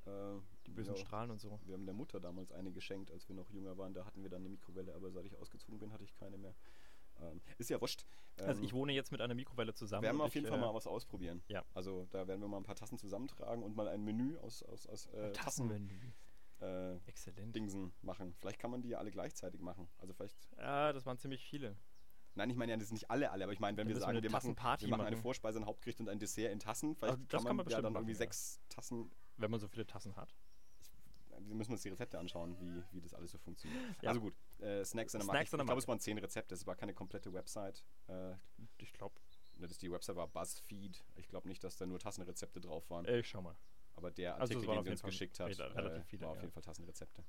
[0.08, 1.60] Äh, Die bösen ja, Strahlen und so.
[1.66, 3.94] Wir haben der Mutter damals eine geschenkt, als wir noch jünger waren.
[3.94, 6.56] Da hatten wir dann eine Mikrowelle, aber seit ich ausgezogen bin, hatte ich keine mehr.
[7.22, 8.06] Ähm, ist ja wurscht.
[8.38, 10.04] Also Ähm, ich wohne jetzt mit einer Mikrowelle zusammen.
[10.04, 11.42] werden wir auf jeden ich, Fall äh, mal was ausprobieren.
[11.48, 11.64] ja.
[11.74, 14.86] Also da werden wir mal ein paar Tassen zusammentragen und mal ein Menü aus, aus,
[14.88, 16.12] aus äh, Tassen Tassenmenü.
[16.60, 17.56] äh, Exzellent.
[17.56, 18.34] Dingsen machen.
[18.40, 19.88] Vielleicht kann man die ja alle gleichzeitig machen.
[19.98, 20.38] Also vielleicht.
[20.58, 21.78] Ja, das waren ziemlich viele.
[22.38, 24.22] Nein, ich meine ja, das sind nicht alle alle, aber ich meine, wenn wir sagen,
[24.22, 25.22] wir machen, wir machen eine machen.
[25.22, 27.72] Vorspeise, ein Hauptgericht und ein Dessert in Tassen, vielleicht Also das kann kann man, man
[27.72, 28.18] ja dann machen, irgendwie ja.
[28.18, 29.10] sechs Tassen.
[29.38, 30.36] Wenn man so viele Tassen hat.
[31.40, 33.82] Wir müssen uns die Rezepte anschauen, wie, wie das alles so funktioniert.
[34.02, 34.10] Ja.
[34.10, 35.44] Also gut, äh, Snacks in der Marke.
[35.44, 37.84] Ich, ich glaube, es waren zehn Rezepte, es war keine komplette Website.
[38.08, 38.34] Äh,
[38.78, 39.16] Ich glaube,
[39.60, 41.04] das die Website war BuzzFeed.
[41.16, 43.06] Ich glaube nicht, dass da nur Tassenrezepte drauf waren.
[43.08, 43.56] ich schau mal.
[43.96, 46.22] aber der also Artikel, waren den sie uns Fall geschickt hat, rela- relativ äh, viele,
[46.24, 46.42] war auf ja.
[46.44, 47.24] jeden Fall Tassenrezepte.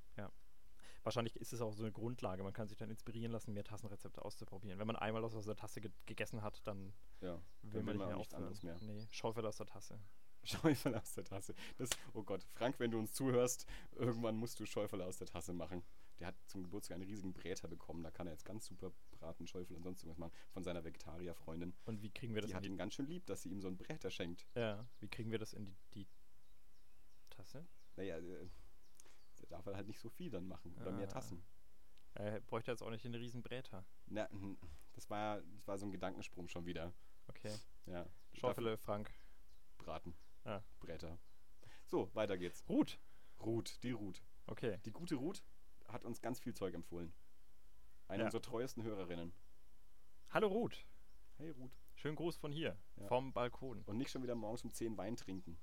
[1.04, 2.42] Wahrscheinlich ist es auch so eine Grundlage.
[2.42, 4.80] Man kann sich dann inspirieren lassen, mehr Tassenrezepte auszuprobieren.
[4.80, 8.16] Wenn man einmal aus der Tasse ge gegessen hat, dann Ja, will man nicht mehr
[8.16, 8.76] nichts anderes mehr.
[8.80, 10.00] Nee, Schaufel aus der Tasse.
[10.46, 11.54] Schäufel aus der Tasse.
[11.78, 15.52] Das, oh Gott, Frank, wenn du uns zuhörst, irgendwann musst du Schäufel aus der Tasse
[15.52, 15.82] machen.
[16.18, 18.02] Der hat zum Geburtstag einen riesigen Bräter bekommen.
[18.02, 20.32] Da kann er jetzt ganz super braten, Schäufel und sonst irgendwas machen.
[20.52, 21.74] Von seiner Vegetarierfreundin.
[21.84, 23.68] Und wie kriegen wir das Die hat ihn ganz schön lieb, dass sie ihm so
[23.68, 24.46] einen Bräter schenkt.
[24.54, 26.06] Ja, wie kriegen wir das in die, die
[27.28, 27.66] Tasse?
[27.96, 28.48] Naja, äh,
[29.40, 30.74] der darf halt nicht so viel dann machen.
[30.80, 31.12] Oder mehr Ah.
[31.12, 31.42] Tassen.
[32.14, 33.84] Er bräuchte jetzt auch nicht den riesen Bräter.
[34.06, 34.56] Na, hm,
[34.94, 36.94] das war, das war so ein Gedankensprung schon wieder.
[37.28, 37.52] Okay.
[37.84, 38.06] Ja.
[38.32, 39.10] Schaufele, Frank.
[39.76, 40.14] Braten.
[40.46, 40.62] Ah.
[40.78, 41.18] Bräter.
[41.86, 42.64] So, weiter geht's.
[42.68, 42.98] Ruth.
[43.40, 44.22] Ruth, die Ruth.
[44.46, 44.78] Okay.
[44.84, 45.42] Die gute Ruth
[45.88, 47.12] hat uns ganz viel Zeug empfohlen.
[48.06, 48.26] Eine Ja.
[48.26, 49.32] unserer treuesten Hörerinnen.
[50.30, 50.86] Hallo Ruth.
[51.38, 51.76] Hey Ruth.
[51.96, 52.78] Schönen Gruß von hier.
[52.96, 53.08] Ja.
[53.08, 53.82] Vom Balkon.
[53.86, 55.58] Und nicht schon wieder morgens um 10 Wein trinken.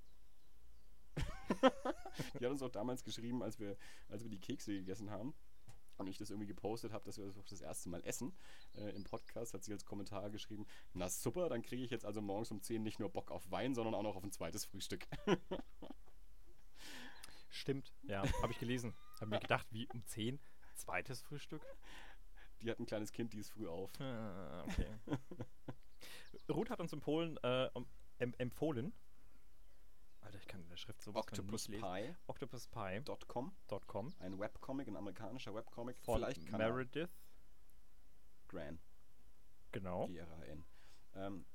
[2.39, 3.77] die hat uns auch damals geschrieben, als wir,
[4.09, 5.34] als wir die Kekse gegessen haben.
[5.98, 8.36] Und ich das irgendwie gepostet habe, dass wir das auch das erste Mal essen
[8.76, 12.22] äh, im Podcast, hat sie als Kommentar geschrieben, na super, dann kriege ich jetzt also
[12.22, 15.08] morgens um 10 nicht nur Bock auf Wein, sondern auch noch auf ein zweites Frühstück.
[17.50, 17.94] Stimmt.
[18.04, 18.94] Ja, habe ich gelesen.
[19.22, 20.39] Habe mir gedacht, wie um 10?
[20.76, 21.62] Zweites Frühstück?
[22.62, 23.91] Die hat ein kleines Kind, die ist früh auf.
[24.00, 24.88] Ah, okay.
[26.50, 27.86] Ruth hat uns in Polen äh, um,
[28.18, 28.94] em empfohlen.
[30.34, 32.15] Alter, ich kann in der Schrift sowas von nicht lesen.
[32.25, 35.97] OctopusPie.com, Octopuspie.com ein Webcomic, ein amerikanischer Webcomic.
[35.99, 37.11] von Vielleicht kann er Meredith.
[38.47, 38.79] Gran.
[39.71, 40.07] Genau.
[40.07, 40.65] G-R-A-N.
[41.15, 41.45] Ähm,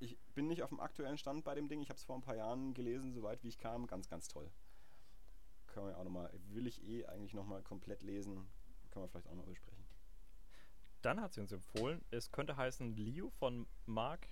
[0.00, 1.80] ich bin nicht auf dem aktuellen Stand bei dem Ding.
[1.80, 3.86] Ich habe es vor ein paar Jahren gelesen, soweit wie ich kam.
[3.86, 4.50] Ganz, ganz toll.
[5.68, 8.48] Können wir auch nochmal, will ich eh eigentlich nochmal komplett lesen.
[8.90, 9.86] Können wir vielleicht auch noch besprechen.
[11.02, 14.28] Dann hat sie uns empfohlen, es könnte heißen Leo von Mark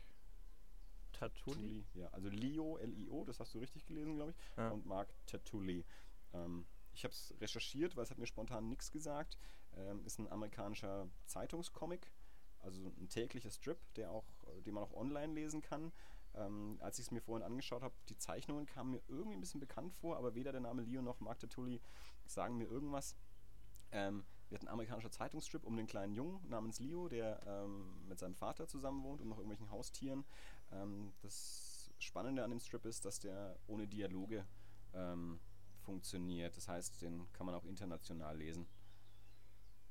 [1.21, 1.85] Tatuli.
[1.95, 4.37] Ja, also Leo, L-I-O, das hast du richtig gelesen, glaube ich.
[4.57, 4.71] Ja.
[4.71, 5.85] Und Mark Tatuli.
[6.33, 9.39] Ähm, ich habe es recherchiert, weil es hat mir spontan nichts gesagt.
[9.77, 12.11] Ähm, ist ein amerikanischer Zeitungscomic,
[12.59, 14.25] also ein täglicher Strip, der auch,
[14.65, 15.93] den man auch online lesen kann.
[16.35, 19.61] Ähm, als ich es mir vorhin angeschaut habe, die Zeichnungen kamen mir irgendwie ein bisschen
[19.61, 21.81] bekannt vor, aber weder der Name Leo noch Mark Tatuli
[22.27, 23.17] sagen mir irgendwas.
[23.93, 28.19] Ähm, wir hatten ein amerikanischer Zeitungsstrip um den kleinen Jungen namens Leo, der ähm, mit
[28.19, 30.25] seinem Vater zusammen wohnt und noch irgendwelchen Haustieren.
[30.73, 34.47] Ähm, das Spannende an dem Strip ist, dass der ohne Dialoge
[34.95, 35.41] ähm,
[35.81, 36.57] funktioniert.
[36.57, 38.67] Das heißt, den kann man auch international lesen.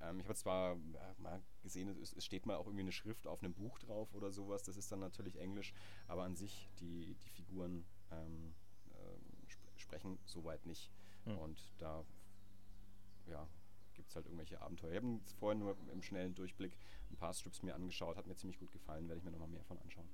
[0.02, 3.28] Ähm, ich habe zwar ja, mal gesehen, es, es steht mal auch irgendwie eine Schrift
[3.28, 4.64] auf einem Buch drauf oder sowas.
[4.64, 5.74] Das ist dann natürlich Englisch,
[6.08, 8.54] aber an sich die, die Figuren ähm,
[8.92, 10.92] ähm, sp sprechen soweit nicht.
[11.26, 11.38] Hm.
[11.38, 12.06] Und da
[13.28, 13.48] ja,
[13.94, 14.92] gibt es halt irgendwelche Abenteuer.
[14.92, 16.78] Ich habe vorhin nur im schnellen Durchblick
[17.12, 19.64] ein paar Strips mir angeschaut, hat mir ziemlich gut gefallen, werde ich mir nochmal mehr
[19.64, 20.10] von anschauen.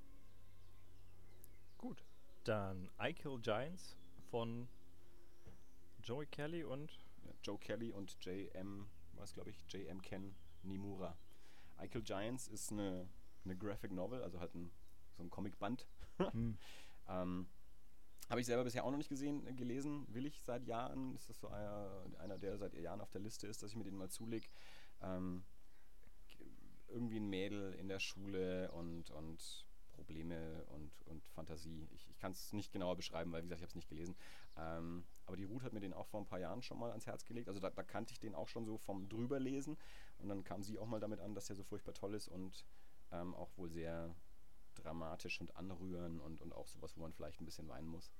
[1.86, 2.04] Gut.
[2.42, 3.96] Dann I Kill Giants
[4.28, 4.66] von
[6.02, 6.90] Joey Kelly und
[7.24, 10.02] Ja, Joe Kelly und J.M., was glaube ich, J.M.
[10.02, 10.34] Ken
[10.64, 11.16] Nimura.
[11.80, 13.08] I Kill Giants ist eine,
[13.44, 14.72] eine Graphic Novel, also halt ein,
[15.16, 15.86] so ein Comicband.
[16.16, 16.58] hm,
[17.08, 17.46] Ähm,
[18.30, 20.12] Habe ich selber bisher auch noch nicht gesehen, äh, gelesen.
[20.12, 21.14] Will ich seit Jahren.
[21.14, 23.84] Ist das so einer, einer, der seit Jahren auf der Liste ist, dass ich mir
[23.84, 24.48] den mal zulege.
[25.02, 25.44] Ähm,
[26.88, 29.65] irgendwie ein Mädel in der Schule und, und
[29.96, 31.88] Probleme und, und Fantasie.
[31.92, 34.14] Ich, ich kann es nicht genauer beschreiben, weil, wie gesagt, ich habe es nicht gelesen.
[34.56, 37.06] Ähm, aber die Ruth hat mir den auch vor ein paar Jahren schon mal ans
[37.06, 37.48] Herz gelegt.
[37.48, 39.76] Also da, da kannte ich den auch schon so vom drüberlesen.
[40.18, 42.64] Und dann kam sie auch mal damit an, dass der so furchtbar toll ist und
[43.12, 44.14] ähm, auch wohl sehr
[44.74, 48.12] dramatisch und anrühren und, und auch sowas, wo man vielleicht ein bisschen weinen muss.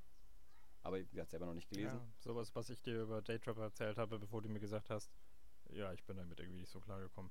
[0.83, 1.99] Aber sie hat selber noch nicht gelesen.
[1.99, 5.11] Ja, sowas, was ich dir über Daytrapper erzählt habe, bevor du mir gesagt hast,
[5.71, 7.31] ja, ich bin damit irgendwie nicht so klar gekommen.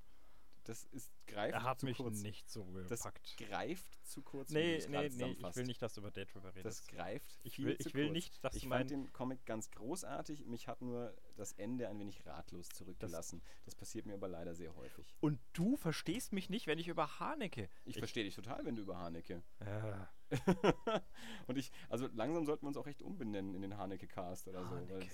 [0.65, 2.21] Das ist greift Er hat zu mich kurz.
[2.21, 3.37] nicht so Das gepackt.
[3.37, 4.49] greift zu kurz.
[4.51, 6.65] Nee, nee, nee, ich will nicht, dass du über Daytrapper redest.
[6.65, 8.13] Das greift ich will, ich will kurz.
[8.13, 10.45] nicht, dass ich fand den Comic ganz großartig.
[10.45, 13.41] Mich hat nur das Ende ein wenig ratlos zurückgelassen.
[13.65, 15.15] Das, passiert mir aber leider sehr häufig.
[15.19, 17.69] Und du verstehst mich nicht, wenn ich über Haneke...
[17.85, 19.43] Ich, verstehe dich total, wenn du über Haneke.
[19.59, 20.05] Äh,
[21.47, 24.71] Und ich, also langsam sollten wir uns auch echt umbenennen in den Haneke-Cast oder so.
[24.71, 25.11] weil Haneke.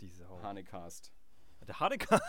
[0.00, 0.42] diese Sau.
[0.42, 1.12] Hanecast.
[1.66, 2.06] Der Haneke.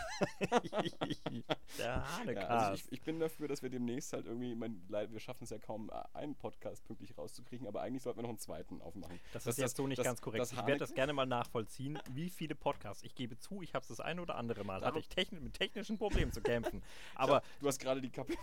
[1.78, 2.48] Der Ja, Haneke.
[2.48, 5.58] also ich, ich bin dafür, dass wir demnächst halt irgendwie, mein, wir schaffen es ja
[5.58, 9.18] kaum, äh, einen Podcast pünktlich rauszukriegen, aber eigentlich sollten wir noch einen zweiten aufmachen.
[9.32, 10.46] das dass ist jetzt so nicht dass- ganz korrekt.
[10.50, 13.02] ich werde das gerne mal nachvollziehen, wie viele Podcasts.
[13.04, 14.76] Ich gebe zu, ich habe es das eine oder andere Mal.
[14.76, 16.82] Hatte Darum- ich techni mit technischen Problemen zu kämpfen.
[17.14, 18.34] Aber glaub, du hast gerade die Kappe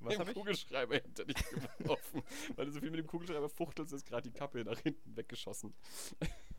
[0.00, 0.36] was habe ich?
[0.36, 1.36] Kugelschreiber hinter dich
[1.78, 2.22] geworfen.
[2.56, 5.74] Weil du so viel mit dem Kugelschreiber fuchtelst, ist gerade die Kappe nach hinten weggeschossen.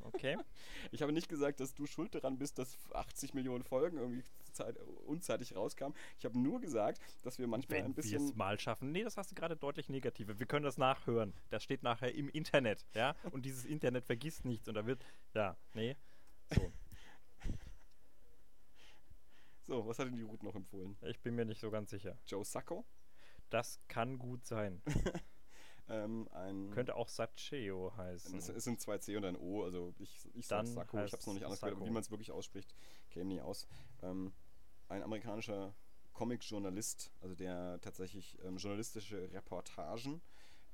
[0.02, 0.38] Okay.
[0.92, 4.76] Ich habe nicht gesagt, dass du schuld daran bist, dass 80 Millionen Folgen irgendwie zeit,
[5.06, 5.96] unzeitig rauskamen.
[6.18, 8.36] Ich habe nur gesagt, dass wir manchmal Wenn ein wir es bisschen.
[8.36, 8.92] mal schaffen.
[8.92, 10.40] Nee, das hast du gerade deutlich negative.
[10.40, 11.34] Wir können das nachhören.
[11.50, 13.16] Das steht nachher im Internet, ja?
[13.32, 15.96] Und dieses Internet vergisst nichts und da wird, ja, nee.
[16.54, 16.72] So,
[19.62, 20.98] So, was hat denn die Ruth noch empfohlen?
[21.04, 22.18] ich bin mir nicht so ganz sicher.
[22.26, 22.84] Joe Sacco.
[23.52, 24.82] Das kann gut sein.
[25.90, 26.30] Ähm,
[26.72, 28.38] Könnte auch Sacheo heißen.
[28.38, 31.12] Es, es sind zwei C und ein O, also ich, ich Dann sag Sacco, ich
[31.12, 32.74] habe es noch nicht anders gehört, aber wie man es wirklich ausspricht,
[33.10, 33.68] käme nie aus.
[34.02, 34.32] Ähm,
[34.88, 35.76] ein amerikanischer
[36.14, 40.22] Comic-Journalist, also der tatsächlich ähm, journalistische Reportagen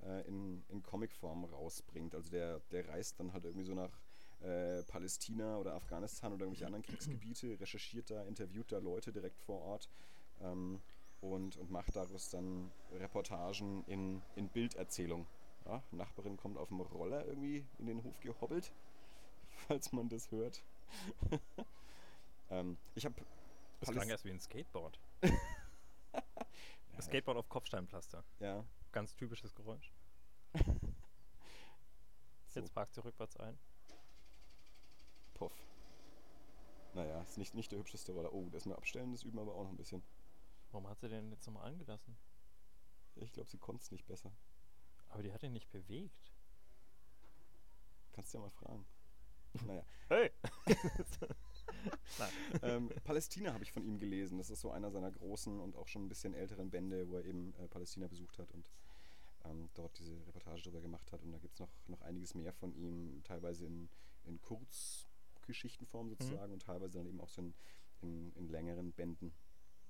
[0.04, 2.14] äh, in, in Comicform rausbringt.
[2.14, 4.00] Also der, der reist dann halt irgendwie so nach
[4.42, 9.62] äh, Palästina oder Afghanistan oder irgendwelche anderen Kriegsgebiete, recherchiert da, interviewt da Leute direkt vor
[9.62, 9.90] Ort.
[10.42, 10.82] Ähm,
[11.22, 15.26] und, und macht daraus dann Reportagen in, in Bilderzählung.
[15.66, 18.72] Ja, Nachbarin kommt auf dem Roller irgendwie in den Hof gehobbelt,
[19.68, 20.64] falls man das hört.
[22.50, 23.16] ähm, ich habe
[23.82, 25.00] Das klang erst wie ein Skateboard.
[27.02, 28.24] Skateboard auf Kopfsteinpflaster.
[28.40, 29.92] ja, Ganz typisches Geräusch.
[32.48, 33.60] so, Jetzt parkt sie rückwärts ein.
[35.34, 35.54] puff.
[36.94, 38.34] Naja, ist nicht, nicht der hübscheste Roller.
[38.34, 40.02] Oh, das mir abstellen, das üben wir aber auch noch ein bisschen.
[40.72, 42.18] Warum hat sie den jetzt nochmal angelassen?
[43.16, 44.32] Ich glaube, sie konnte es nicht besser.
[45.10, 46.34] Aber die hat ihn nicht bewegt.
[48.12, 48.86] Kannst du ja mal fragen.
[49.66, 49.84] Naja.
[50.10, 50.32] Hey!
[52.62, 54.38] ähm, Palästina habe ich von ihm gelesen.
[54.38, 57.26] Das ist so einer seiner großen und auch schon ein bisschen älteren Bände, wo er
[57.26, 58.70] eben äh, Palästina besucht hat und
[59.46, 61.24] ähm, dort diese Reportage darüber gemacht hat.
[61.24, 63.90] Und da gibt es noch, noch einiges mehr von ihm, teilweise in,
[64.26, 67.54] in Kurzgeschichtenform sozusagen und teilweise dann eben auch so in,
[68.02, 69.34] in, in längeren Bänden.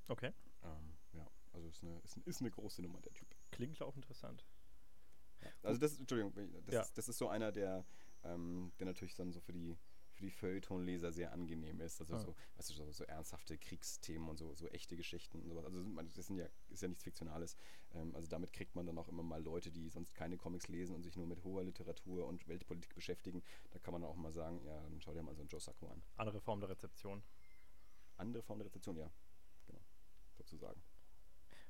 [0.07, 0.33] Okay.
[0.67, 3.27] Ähm, ja, also ist eine, ist, ist eine große Nummer, der Typ.
[3.51, 4.45] Klingt auch interessant.
[5.41, 5.49] Ja.
[5.63, 6.33] Also das, Entschuldigung,
[6.65, 6.81] das, Ja.
[6.81, 7.85] ist, das ist so einer, der,
[8.23, 9.77] ähm, der natürlich dann so für die
[10.13, 11.99] für die Feuilleton-Leser sehr angenehm ist.
[12.01, 12.19] Also Ah.
[12.19, 15.63] so, weißt du, so, so ernsthafte Kriegsthemen und so, so echte Geschichten und sowas.
[15.63, 15.83] Also
[16.15, 17.55] das sind ja, ist ja nichts Fiktionales.
[17.93, 20.95] Ähm, also damit kriegt man dann auch immer mal Leute, die sonst keine Comics lesen
[20.95, 23.43] und sich nur mit hoher Literatur und Weltpolitik beschäftigen.
[23.69, 25.61] Da kann man dann auch mal sagen, ja, dann schau dir mal so einen Joe
[25.61, 26.01] Sacco an.
[26.15, 27.21] Andere Form der Rezeption.
[28.15, 29.11] Andere Form der Rezeption, ja.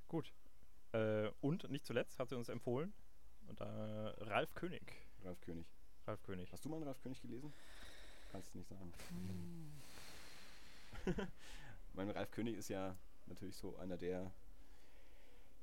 [0.07, 0.33] Gut.
[0.93, 2.93] Äh, und nicht zuletzt hat sie uns empfohlen.
[3.47, 4.81] Und, äh, Ralf König.
[5.23, 5.67] Ralf König.
[6.05, 6.51] Ralf König.
[6.51, 7.53] Hast du mal einen Ralf König gelesen?
[8.31, 8.93] Kannst du nicht sagen.
[11.93, 12.95] mein Ralf König ist ja
[13.25, 14.31] natürlich so einer der,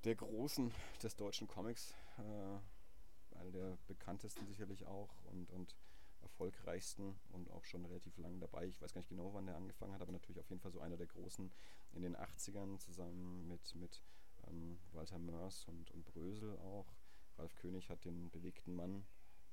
[0.04, 0.72] der Großen
[1.02, 1.94] des deutschen Comics.
[2.18, 5.74] Äh, einer der bekanntesten sicherlich auch und, und
[6.22, 8.66] erfolgreichsten und auch schon relativ lang dabei.
[8.66, 10.80] Ich weiß gar nicht genau, wann der angefangen hat, aber natürlich auf jeden Fall so
[10.80, 11.50] einer der Großen
[11.92, 14.02] in den 80ern zusammen mit, mit
[14.48, 16.94] ähm, Walter Mörs und, und Brösel auch.
[17.36, 19.04] Ralf König hat den bewegten Mann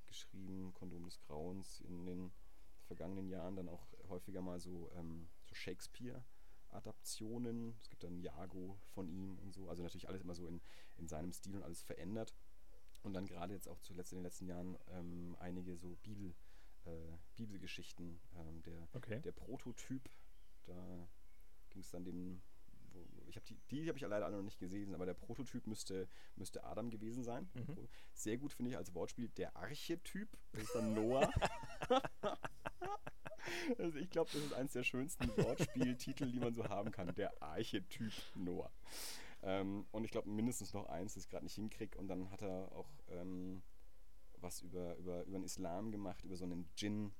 [0.06, 2.32] geschrieben, Kondom des Grauens in den
[2.86, 7.76] vergangenen Jahren dann auch häufiger mal so, ähm, so Shakespeare-Adaptionen.
[7.82, 9.70] Es gibt dann Jago von ihm und so.
[9.70, 10.60] Also natürlich alles immer so in,
[10.98, 12.36] in seinem Stil und alles verändert.
[13.04, 16.36] Und dann gerade jetzt auch zuletzt in den letzten Jahren ähm, einige so Bibel,
[16.86, 18.20] äh, Bibelgeschichten.
[18.36, 19.22] Ähm, der, Okay.
[19.22, 20.10] der Prototyp,
[20.66, 21.08] da
[21.70, 22.42] ging es dann dem,
[22.94, 25.68] wo, ich habe die, die habe ich leider alle noch nicht gesehen, aber der Prototyp
[25.68, 27.50] müsste, müsste Adam gewesen sein.
[27.54, 27.88] Mhm.
[28.14, 31.32] Sehr gut finde ich als Wortspiel der Archetyp, das ist dann Noah.
[33.78, 37.42] also ich glaube, das ist eines der schönsten Wortspieltitel, die man so haben kann, der
[37.42, 38.72] Archetyp Noah.
[39.44, 41.98] Ähm, und ich glaube mindestens noch eins, das ich gerade nicht hinkriege.
[41.98, 43.64] Und dann hat er auch ähm,
[44.38, 47.14] was über, über, über den Islam gemacht, über so einen Djinn,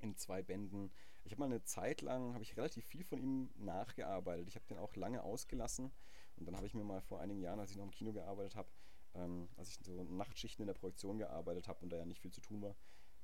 [0.00, 0.90] in zwei Bänden.
[1.24, 4.48] Ich habe mal eine Zeit lang, habe ich relativ viel von ihm nachgearbeitet.
[4.48, 5.92] Ich habe den auch lange ausgelassen
[6.36, 8.56] und dann habe ich mir mal vor einigen Jahren, als ich noch im Kino gearbeitet
[8.56, 8.68] habe,
[9.14, 12.32] ähm, als ich so Nachtschichten in der Produktion gearbeitet habe und da ja nicht viel
[12.32, 12.76] zu tun war,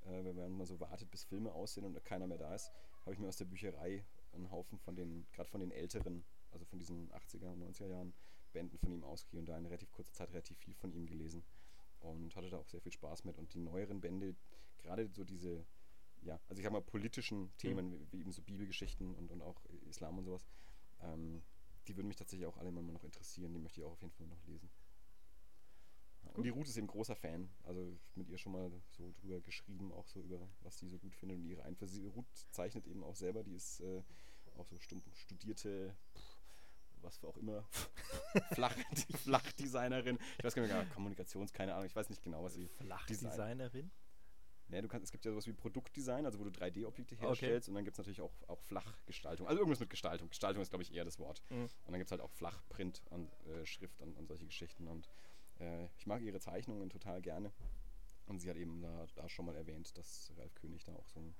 [0.03, 2.70] äh, wenn man so wartet, bis Filme aussehen und keiner mehr da ist,
[3.03, 6.64] habe ich mir aus der Bücherei einen Haufen von den, gerade von den älteren, also
[6.64, 8.14] von diesen 80er und 90er Jahren
[8.53, 11.45] Bänden von ihm ausgegeben und da in relativ kurzer Zeit relativ viel von ihm gelesen
[12.01, 13.38] und hatte da auch sehr viel Spaß mit.
[13.38, 14.34] Und die neueren Bände,
[14.78, 15.66] gerade so diese,
[16.25, 19.64] ja, also ich sag mal politischen Themen, wie, wie eben so Bibelgeschichten und, und auch
[19.89, 20.45] Islam und sowas,
[21.03, 21.43] ähm,
[21.87, 23.53] die würden mich tatsächlich auch alle immer noch interessieren.
[23.53, 24.70] Die möchte ich auch auf jeden Fall noch lesen.
[26.25, 27.51] Ja, und die Ruth ist eben großer Fan.
[27.64, 31.14] Also mit ihr schon mal so drüber geschrieben, auch so über, was sie so gut
[31.14, 32.07] findet und ihre Einflüsse.
[32.09, 34.03] Ruth zeichnet eben auch selber, die ist äh,
[34.57, 35.95] auch so studierte,
[37.03, 37.68] was für auch immer,
[38.53, 38.75] Flach,
[39.16, 40.18] Flachdesignerin.
[40.39, 42.68] Ich weiß gar nicht, Kommunikations, keine Ahnung, ich weiß nicht genau, was sie.
[42.68, 43.91] Flachdesignerin?
[44.69, 47.71] Ne, du kannst, es gibt ja sowas wie Produktdesign, also wo du 3D-Objekte herstellst okay.
[47.71, 49.47] und dann gibt es natürlich auch, auch Flachgestaltung.
[49.47, 50.31] Also irgendwas mit Gestaltung.
[50.31, 51.43] Gestaltung ist, glaube ich, eher das Wort.
[51.51, 51.65] Mhm.
[51.65, 54.89] Und dann gibt es halt auch Flachprint und äh, Schrift und, und, solche Geschichten.
[54.89, 55.09] Und
[55.61, 57.53] äh, ich mag ihre Zeichnungen total gerne.
[58.27, 61.21] Und sie hat eben da, da, schon mal erwähnt, dass Ralf König da auch so
[61.21, 61.35] ein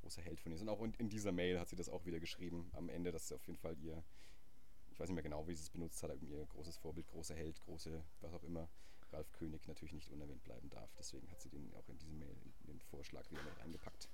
[0.00, 0.62] großer Held von ihr ist.
[0.62, 3.30] Und auch in, in dieser Mail hat sie das auch wieder geschrieben am Ende, dass
[3.30, 4.02] auf jeden Fall ihr,
[4.90, 7.60] ich weiß nicht mehr genau, wie sie es benutzt hat, ihr großes Vorbild, großer Held,
[7.60, 8.70] große, was auch immer,
[9.12, 10.92] Ralf König natürlich nicht unerwähnt bleiben darf.
[10.96, 14.08] Deswegen hat sie den auch in diese Mail in den Vorschlag wieder mit reingepackt.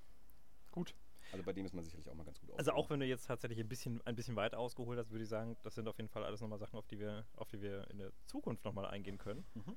[0.70, 0.94] Gut.
[1.32, 3.26] Also bei dem ist man sicherlich auch mal ganz gut Also auch wenn du jetzt
[3.26, 6.08] tatsächlich ein bisschen, ein bisschen weit ausgeholt hast, würde ich sagen, das sind auf jeden
[6.08, 9.18] Fall alles nochmal Sachen, auf die wir, auf die wir in der Zukunft nochmal eingehen
[9.18, 9.44] können.
[9.54, 9.76] Mhm.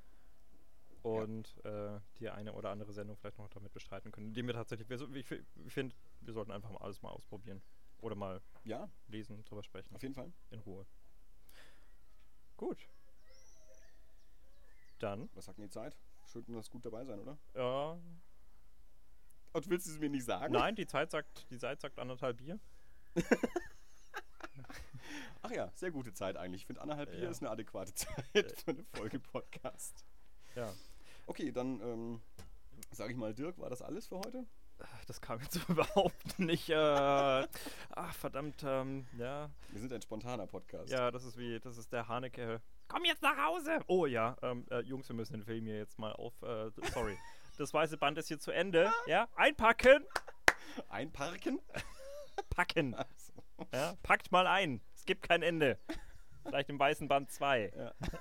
[1.03, 1.97] Und ja.
[1.97, 5.31] äh, die eine oder andere Sendung vielleicht noch damit bestreiten können, indem wir tatsächlich, ich,
[5.31, 7.61] ich finde, wir sollten einfach mal alles mal ausprobieren.
[7.99, 8.89] Oder mal ja.
[9.07, 9.95] lesen, drüber sprechen.
[9.95, 10.31] Auf jeden Fall.
[10.49, 10.85] In Ruhe.
[12.57, 12.87] Gut.
[15.03, 15.29] Dann.
[15.33, 15.97] Was sagt denn die Zeit?
[16.25, 17.37] Schön, dass gut dabei sein, oder?
[17.55, 17.99] Ja.
[19.51, 20.53] Und willst du es mir nicht sagen?
[20.53, 22.59] Nein, die Zeit sagt, die Zeit sagt anderthalb Bier.
[25.41, 26.61] Ach ja, sehr gute Zeit eigentlich.
[26.61, 27.29] Ich finde, anderthalb Bier ja.
[27.29, 30.05] ist eine adäquate Zeit für eine Folge Podcast.
[30.55, 30.73] Ja.
[31.27, 32.21] Okay, dann ähm,
[32.91, 34.45] sage ich mal, Dirk, war das alles für heute?
[35.07, 36.69] Das kam jetzt überhaupt nicht.
[36.69, 39.49] Äh, ach, verdammt, ähm, ja.
[39.69, 40.91] Wir sind ein spontaner Podcast.
[40.91, 42.61] Ja, das ist wie, das ist der Haneke.
[42.87, 43.79] Komm jetzt nach Hause!
[43.87, 46.33] Oh ja, ähm, äh, Jungs, wir müssen den Film hier jetzt mal auf.
[46.41, 47.17] Äh, sorry.
[47.57, 48.91] das weiße Band ist hier zu Ende.
[49.07, 50.05] Ja, einpacken!
[50.89, 51.59] Einparken?
[52.49, 52.95] Packen.
[53.71, 54.81] Ja, packt mal ein.
[54.95, 55.79] Es gibt kein Ende.
[56.43, 57.71] Vielleicht im weißen Band 2.
[57.75, 57.93] Ja.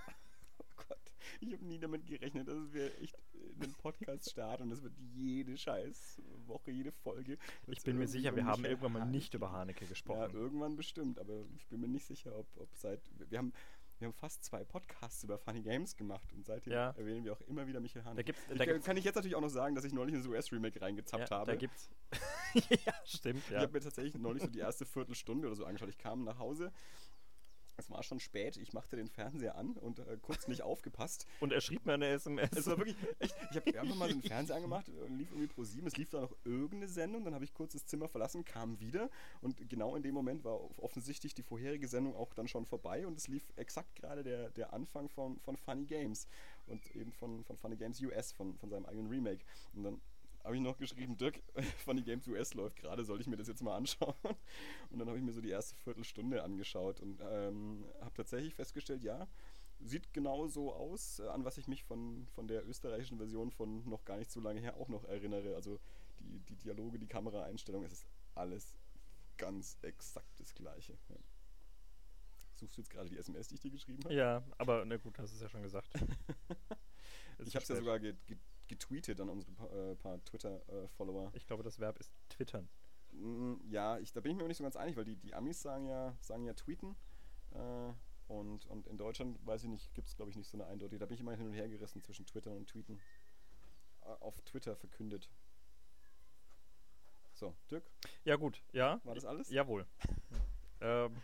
[0.58, 3.16] Oh Gott, ich habe nie damit gerechnet, dass wir echt
[3.60, 7.38] einen Podcast starten und das wird jede scheiß Woche, jede Folge.
[7.66, 10.32] Ich bin mir sicher, wir haben irgendwann mal nicht über Haneke gesprochen.
[10.32, 13.00] Ja, irgendwann bestimmt, aber ich bin mir nicht sicher, ob, ob seit.
[13.30, 13.52] Wir haben,
[14.02, 16.90] wir haben fast zwei Podcasts über Funny Games gemacht und seitdem ja.
[16.90, 18.16] erwähnen wir auch immer wieder Michael Haneke.
[18.16, 20.16] Da gibt's, ich, da kann, kann ich jetzt natürlich auch noch sagen, dass ich neulich
[20.16, 21.52] ein US-Remake reingezappt ja, habe.
[21.52, 21.88] Da gibt's.
[22.84, 23.48] ja, stimmt.
[23.48, 23.58] Ja.
[23.58, 25.88] Ich habe mir tatsächlich neulich so die erste Viertelstunde oder so angeschaut.
[25.88, 26.72] Ich kam nach Hause
[27.82, 31.26] es war schon spät, ich machte den Fernseher an und äh, kurz nicht aufgepasst.
[31.40, 32.50] Und er schrieb mir eine SMS.
[32.56, 35.64] Es war wirklich, echt, ich habe einfach mal den Fernseher angemacht und lief irgendwie pro
[35.64, 35.86] 7.
[35.86, 39.10] Es lief da noch irgendeine Sendung, dann habe ich kurz das Zimmer verlassen, kam wieder
[39.40, 43.18] und genau in dem Moment war offensichtlich die vorherige Sendung auch dann schon vorbei und
[43.18, 46.26] es lief exakt gerade der, der Anfang von, von Funny Games
[46.66, 49.44] und eben von, von Funny Games US, von, von seinem eigenen Remake.
[49.74, 50.00] Und dann
[50.44, 51.42] habe ich noch geschrieben, Dirk,
[51.84, 54.14] Funny Games US läuft gerade, soll ich mir das jetzt mal anschauen?
[54.90, 59.02] Und dann habe ich mir so die erste Viertelstunde angeschaut und ähm, habe tatsächlich festgestellt,
[59.02, 59.28] ja,
[59.84, 63.88] sieht genau so aus, äh, an was ich mich von, von der österreichischen Version von
[63.88, 65.54] noch gar nicht so lange her auch noch erinnere.
[65.54, 65.80] Also
[66.20, 68.74] die, die Dialoge, die Kameraeinstellung, es ist alles
[69.36, 70.96] ganz exakt das Gleiche.
[71.08, 71.16] Ja.
[72.54, 74.14] Suchst du jetzt gerade die SMS, die ich dir geschrieben habe?
[74.14, 75.88] Ja, aber na gut, hast du es ja schon gesagt.
[77.44, 78.36] ich habe es ja sogar ge ge
[78.72, 81.30] getweetet an unsere pa äh, paar Twitter-Follower.
[81.34, 82.68] ich glaube, das Verb ist twittern.
[83.12, 85.60] Mm, ja, ich, da bin ich mir nicht so ganz einig, weil die, die Amis
[85.60, 86.96] sagen ja, sagen ja tweeten.
[87.52, 87.92] Äh,
[88.28, 90.98] und, und in Deutschland, weiß ich nicht, gibt es glaube ich nicht so eine eindeutige.
[90.98, 93.00] Da bin ich immer hin und her gerissen zwischen Twitter und Tweeten.
[94.20, 95.30] Auf Twitter verkündet.
[97.34, 97.84] So, Dirk?
[98.24, 99.00] Ja, gut, ja.
[99.04, 99.50] War das alles?
[99.50, 99.86] Jawohl.
[100.80, 101.22] ähm,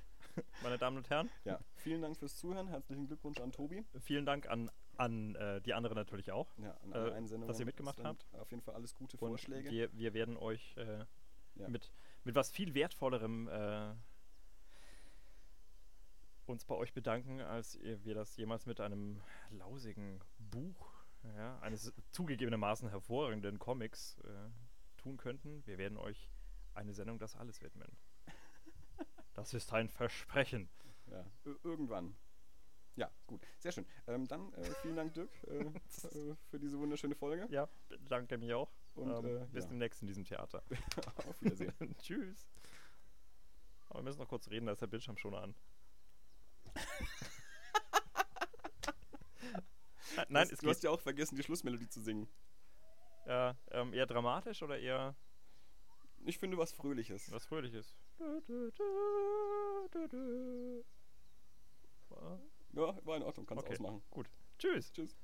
[0.63, 1.31] meine Damen und Herren.
[1.45, 2.69] Ja, vielen Dank fürs Zuhören.
[2.69, 3.85] Herzlichen Glückwunsch an Tobi.
[4.01, 7.67] Vielen Dank an an äh, die anderen natürlich auch, ja, an alle äh, dass ihr
[7.67, 8.27] mitgemacht habt.
[8.33, 9.71] Auf jeden Fall alles gute Und Vorschläge.
[9.71, 11.05] Wir, wir werden euch äh,
[11.55, 11.69] ja.
[11.69, 11.91] mit,
[12.25, 13.95] mit was viel Wertvollerem äh,
[16.47, 19.21] uns bei euch bedanken, als wir das jemals mit einem
[19.51, 20.91] lausigen Buch
[21.37, 24.51] ja, eines zugegebenermaßen hervorragenden Comics äh,
[24.97, 25.65] tun könnten.
[25.67, 26.31] Wir werden euch
[26.75, 27.89] eine Sendung das alles widmen.
[29.35, 30.69] Das ist ein Versprechen.
[31.07, 31.25] Ja,
[31.63, 32.17] irgendwann.
[32.97, 33.47] Ja, gut.
[33.59, 33.87] Sehr schön.
[34.07, 37.47] Ähm, dann äh, vielen Dank, Dirk, äh, äh, für diese wunderschöne Folge.
[37.51, 37.69] Ja,
[38.09, 38.73] danke mir auch.
[38.95, 39.71] Und ähm, äh, bis ja.
[39.71, 40.63] demnächst in diesem Theater.
[41.29, 41.73] auf Wiedersehen.
[42.03, 42.49] Tschüss.
[43.89, 45.55] Aber wir müssen noch kurz reden, da ist der Bildschirm schon an.
[50.29, 52.29] Nein, du es hast, du hast ja auch vergessen, die Schlussmelodie zu singen.
[53.27, 55.15] Ja, ähm, eher dramatisch oder eher
[56.25, 57.31] Ich finde was Fröhliches.
[57.31, 57.97] was Fröhliches?
[62.73, 63.75] Ja, war in Ordnung, kannst Okay.
[63.75, 64.03] ausmachen.
[64.11, 64.29] Gut.
[64.59, 64.93] Tschüss.
[64.93, 65.17] Tschüss.